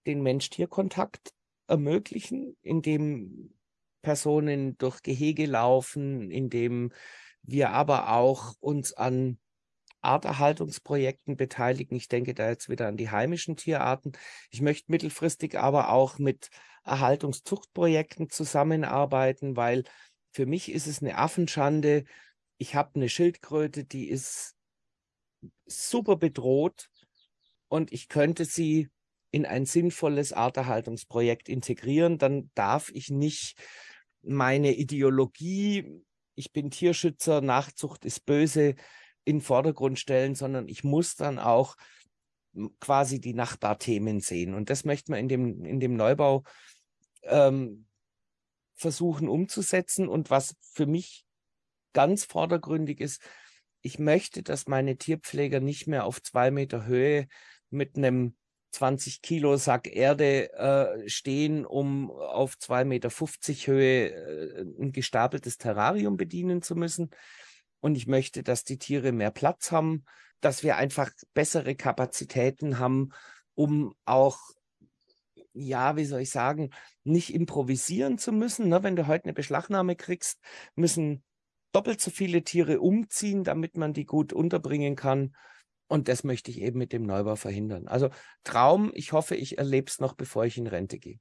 den 0.05 0.21
Mensch-Tier-Kontakt 0.23 1.33
ermöglichen, 1.67 2.55
indem 2.61 3.53
Personen 4.01 4.77
durch 4.77 5.01
Gehege 5.01 5.45
laufen, 5.45 6.31
indem 6.31 6.91
wir 7.43 7.71
aber 7.71 8.13
auch 8.13 8.53
uns 8.59 8.93
an 8.93 9.39
Arterhaltungsprojekten 10.01 11.37
beteiligen. 11.37 11.95
Ich 11.95 12.07
denke 12.07 12.33
da 12.33 12.49
jetzt 12.49 12.69
wieder 12.69 12.87
an 12.87 12.97
die 12.97 13.09
heimischen 13.09 13.55
Tierarten. 13.55 14.13
Ich 14.51 14.61
möchte 14.61 14.91
mittelfristig 14.91 15.57
aber 15.57 15.89
auch 15.89 16.19
mit 16.19 16.49
Erhaltungszuchtprojekten 16.83 18.29
zusammenarbeiten, 18.29 19.57
weil 19.57 19.83
für 20.31 20.45
mich 20.45 20.71
ist 20.71 20.87
es 20.87 21.01
eine 21.01 21.17
Affenschande. 21.17 22.05
Ich 22.57 22.75
habe 22.75 22.91
eine 22.95 23.09
Schildkröte, 23.09 23.83
die 23.83 24.07
ist 24.09 24.55
super 25.65 26.15
bedroht 26.15 26.89
und 27.67 27.91
ich 27.91 28.07
könnte 28.07 28.45
sie 28.45 28.89
in 29.31 29.45
ein 29.45 29.65
sinnvolles 29.65 30.31
Arterhaltungsprojekt 30.31 31.49
integrieren. 31.49 32.17
Dann 32.17 32.49
darf 32.55 32.89
ich 32.93 33.09
nicht 33.09 33.59
meine 34.27 34.75
Ideologie, 34.75 36.03
ich 36.35 36.51
bin 36.51 36.69
Tierschützer, 36.71 37.41
Nachzucht 37.41 38.05
ist 38.05 38.25
böse, 38.25 38.75
in 39.23 39.37
den 39.37 39.41
Vordergrund 39.41 39.99
stellen, 39.99 40.35
sondern 40.35 40.67
ich 40.69 40.83
muss 40.83 41.15
dann 41.15 41.39
auch 41.39 41.75
quasi 42.79 43.19
die 43.19 43.33
Nachbarthemen 43.33 44.19
sehen. 44.19 44.53
Und 44.53 44.69
das 44.69 44.85
möchte 44.85 45.11
man 45.11 45.19
in 45.19 45.27
dem, 45.27 45.65
in 45.65 45.79
dem 45.79 45.95
Neubau 45.95 46.43
ähm, 47.23 47.87
versuchen 48.75 49.27
umzusetzen. 49.27 50.07
Und 50.07 50.29
was 50.29 50.55
für 50.61 50.85
mich 50.85 51.25
ganz 51.93 52.23
vordergründig 52.23 53.01
ist, 53.01 53.21
ich 53.81 53.99
möchte, 53.99 54.43
dass 54.43 54.67
meine 54.67 54.97
Tierpfleger 54.97 55.59
nicht 55.59 55.87
mehr 55.87 56.05
auf 56.05 56.21
zwei 56.21 56.51
Meter 56.51 56.85
Höhe 56.85 57.27
mit 57.69 57.97
einem 57.97 58.35
20 58.71 59.21
Kilo 59.21 59.57
Sack 59.57 59.87
Erde 59.87 60.51
äh, 60.53 61.09
stehen, 61.09 61.65
um 61.65 62.11
auf 62.11 62.55
2,50 62.55 62.85
Meter 62.85 63.09
Höhe 63.71 64.09
äh, 64.09 64.61
ein 64.79 64.91
gestapeltes 64.91 65.57
Terrarium 65.57 66.17
bedienen 66.17 66.61
zu 66.61 66.75
müssen. 66.75 67.09
Und 67.79 67.95
ich 67.95 68.07
möchte, 68.07 68.43
dass 68.43 68.63
die 68.63 68.77
Tiere 68.77 69.11
mehr 69.11 69.31
Platz 69.31 69.71
haben, 69.71 70.03
dass 70.41 70.63
wir 70.63 70.77
einfach 70.77 71.11
bessere 71.33 71.75
Kapazitäten 71.75 72.79
haben, 72.79 73.09
um 73.55 73.93
auch, 74.05 74.39
ja, 75.53 75.95
wie 75.95 76.05
soll 76.05 76.21
ich 76.21 76.29
sagen, 76.29 76.71
nicht 77.03 77.33
improvisieren 77.33 78.17
zu 78.17 78.31
müssen. 78.31 78.69
Ne? 78.69 78.83
Wenn 78.83 78.95
du 78.95 79.07
heute 79.07 79.25
eine 79.25 79.33
Beschlagnahme 79.33 79.95
kriegst, 79.95 80.39
müssen 80.75 81.23
doppelt 81.71 82.01
so 82.01 82.11
viele 82.11 82.43
Tiere 82.43 82.79
umziehen, 82.79 83.43
damit 83.43 83.77
man 83.77 83.93
die 83.93 84.05
gut 84.05 84.33
unterbringen 84.33 84.95
kann. 84.95 85.35
Und 85.87 86.07
das 86.07 86.23
möchte 86.23 86.51
ich 86.51 86.61
eben 86.61 86.77
mit 86.77 86.91
dem 86.91 87.03
Neubau 87.03 87.35
verhindern. 87.35 87.87
Also 87.87 88.09
Traum, 88.43 88.91
ich 88.93 89.13
hoffe, 89.13 89.35
ich 89.35 89.57
erlebe 89.57 89.87
es 89.89 89.99
noch, 89.99 90.13
bevor 90.13 90.45
ich 90.45 90.57
in 90.57 90.67
Rente 90.67 90.99
gehe. 90.99 91.19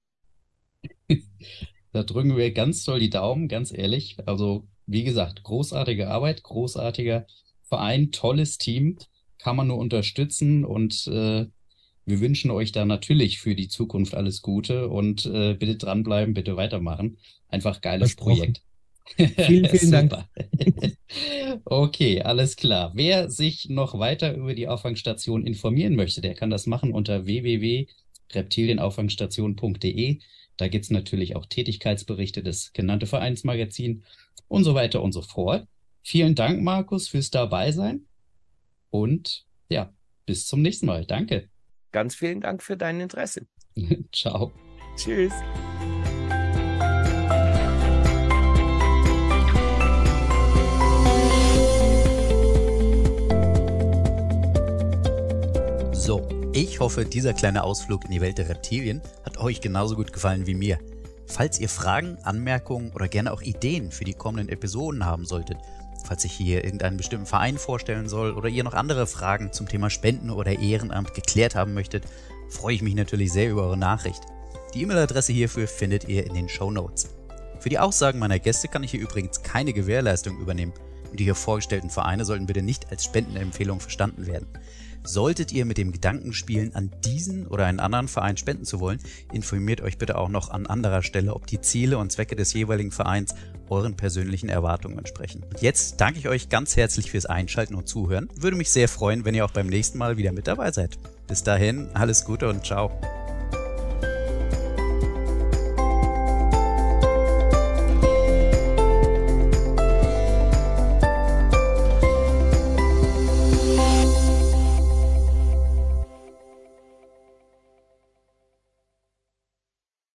Da 1.93 2.03
drücken 2.03 2.37
wir 2.37 2.53
ganz 2.53 2.85
toll 2.85 3.01
die 3.01 3.11
Daumen, 3.11 3.49
ganz 3.49 3.73
ehrlich. 3.73 4.19
Also, 4.27 4.69
wie 4.87 5.03
gesagt, 5.03 5.43
großartige 5.45 6.09
Arbeit, 6.09 6.43
großartiger 6.43 7.27
Verein, 7.63 8.13
tolles 8.13 8.59
Team, 8.59 8.99
kann 9.39 9.57
man 9.57 9.69
nur 9.69 9.79
unterstützen 9.79 10.65
und 10.65 11.07
äh, 11.07 11.47
wir 12.05 12.21
wünschen 12.21 12.51
euch 12.51 12.71
da 12.71 12.85
natürlich 12.85 13.41
für 13.41 13.55
die 13.55 13.69
Zukunft 13.69 14.15
alles 14.15 14.43
Gute 14.43 14.89
und 14.89 15.27
äh, 15.27 15.55
bitte 15.55 15.77
dranbleiben, 15.77 16.35
bitte 16.35 16.57
weitermachen. 16.57 17.19
Einfach 17.49 17.81
geiles 17.81 18.15
Projekt. 18.15 18.63
Vielen, 19.15 19.69
vielen 19.71 19.91
Dank. 19.91 20.15
okay, 21.65 22.23
alles 22.23 22.57
klar. 22.57 22.93
Wer 22.95 23.31
sich 23.31 23.69
noch 23.69 23.99
weiter 23.99 24.35
über 24.35 24.55
die 24.55 24.69
Auffangstation 24.69 25.47
informieren 25.47 25.95
möchte, 25.95 26.21
der 26.21 26.35
kann 26.35 26.51
das 26.51 26.67
machen 26.67 26.93
unter 26.93 27.27
www.reptilienauffangstation.de. 27.27 30.19
Da 30.57 30.69
gibt 30.69 30.85
es 30.85 30.91
natürlich 30.91 31.37
auch 31.37 31.47
Tätigkeitsberichte, 31.47 32.43
das 32.43 32.73
genannte 32.73 33.07
Vereinsmagazin 33.07 34.05
und 34.49 34.65
so 34.65 34.75
weiter 34.75 35.03
und 35.03 35.13
so 35.13 35.23
fort. 35.23 35.67
Vielen 36.03 36.35
Dank, 36.35 36.63
Markus, 36.63 37.09
fürs 37.09 37.31
Dabeisein. 37.31 38.07
Und 38.91 39.47
ja, 39.69 39.93
bis 40.25 40.47
zum 40.47 40.63
nächsten 40.63 40.87
Mal. 40.87 41.05
Danke. 41.05 41.49
Ganz 41.93 42.15
vielen 42.15 42.41
Dank 42.41 42.63
für 42.63 42.77
dein 42.77 43.01
Interesse. 43.01 43.47
Ciao. 44.13 44.53
Tschüss. 44.97 45.33
Ich 56.57 56.81
hoffe, 56.81 57.05
dieser 57.05 57.35
kleine 57.35 57.65
Ausflug 57.65 58.07
in 58.07 58.13
die 58.13 58.23
Welt 58.23 58.39
der 58.39 58.49
Reptilien 58.49 59.03
hat 59.27 59.37
euch 59.37 59.61
genauso 59.61 59.95
gut 59.95 60.15
gefallen 60.15 60.47
wie 60.47 60.55
mir. 60.55 60.79
Falls 61.27 61.61
ihr 61.61 61.69
Fragen, 61.69 62.17
Anmerkungen 62.23 62.93
oder 62.95 63.09
gerne 63.09 63.31
auch 63.33 63.43
Ideen 63.43 63.91
für 63.91 64.05
die 64.05 64.15
kommenden 64.15 64.49
Episoden 64.49 65.05
haben 65.05 65.27
solltet, 65.27 65.59
falls 66.07 66.25
ich 66.25 66.33
hier 66.33 66.65
irgendeinen 66.65 66.97
bestimmten 66.97 67.27
Verein 67.27 67.59
vorstellen 67.59 68.09
soll 68.09 68.33
oder 68.33 68.49
ihr 68.49 68.65
noch 68.65 68.73
andere 68.73 69.07
Fragen 69.07 69.53
zum 69.53 69.69
Thema 69.69 69.91
Spenden 69.91 70.31
oder 70.31 70.59
Ehrenamt 70.59 71.13
geklärt 71.13 71.55
haben 71.55 71.75
möchtet, 71.75 72.05
freue 72.49 72.75
ich 72.75 72.83
mich 72.83 72.95
natürlich 72.95 73.33
sehr 73.33 73.51
über 73.51 73.65
eure 73.65 73.77
Nachricht. 73.77 74.23
Die 74.73 74.81
E-Mail-Adresse 74.81 75.35
hierfür 75.35 75.69
findet 75.69 76.09
ihr 76.09 76.25
in 76.25 76.33
den 76.33 76.49
Show 76.49 76.71
Notes. 76.71 77.11
Für 77.61 77.69
die 77.69 77.79
Aussagen 77.79 78.19
meiner 78.19 78.39
Gäste 78.39 78.69
kann 78.69 78.83
ich 78.83 78.93
hier 78.93 79.01
übrigens 79.01 79.43
keine 79.43 79.75
Gewährleistung 79.75 80.39
übernehmen 80.39 80.73
und 81.11 81.21
die 81.21 81.25
hier 81.25 81.35
vorgestellten 81.35 81.91
Vereine 81.91 82.25
sollten 82.25 82.47
bitte 82.47 82.63
nicht 82.63 82.91
als 82.91 83.05
Spendenempfehlung 83.05 83.81
verstanden 83.81 84.27
werden. 84.27 84.49
Solltet 85.07 85.53
ihr 85.53 85.65
mit 85.65 85.79
dem 85.79 85.93
Gedanken 85.93 86.33
spielen, 86.33 86.75
an 86.75 86.91
diesen 87.05 87.47
oder 87.47 87.67
einen 87.67 87.81
anderen 87.81 88.09
Verein 88.09 88.37
spenden 88.37 88.65
zu 88.65 88.81
wollen, 88.81 89.01
informiert 89.33 89.81
euch 89.81 89.99
bitte 89.99 90.19
auch 90.19 90.29
noch 90.29 90.51
an 90.51 90.67
anderer 90.67 91.03
Stelle, 91.03 91.35
ob 91.35 91.47
die 91.47 91.61
Ziele 91.61 91.99
und 91.99 92.13
Zwecke 92.13 92.37
des 92.37 92.53
jeweiligen 92.53 92.91
Vereins 92.91 93.35
euren 93.69 93.97
persönlichen 93.97 94.49
Erwartungen 94.49 94.99
entsprechen. 94.99 95.43
Und 95.49 95.63
jetzt 95.63 96.01
danke 96.01 96.19
ich 96.19 96.29
euch 96.29 96.49
ganz 96.49 96.77
herzlich 96.77 97.11
fürs 97.11 97.27
Einschalten 97.27 97.75
und 97.75 97.89
Zuhören. 97.89 98.29
Würde 98.37 98.57
mich 98.57 98.71
sehr 98.71 98.89
freuen, 98.89 99.25
wenn 99.25 99.35
ihr 99.35 99.45
auch 99.45 99.51
beim 99.51 99.67
nächsten 99.67 99.99
Mal 99.99 100.17
wieder 100.17 100.33
mit 100.33 100.47
dabei 100.47 100.73
seid. 100.73 100.99
Bis 101.27 101.43
dahin, 101.43 101.89
alles 101.95 102.25
Gute 102.25 102.49
und 102.49 102.65
ciao. 102.65 102.91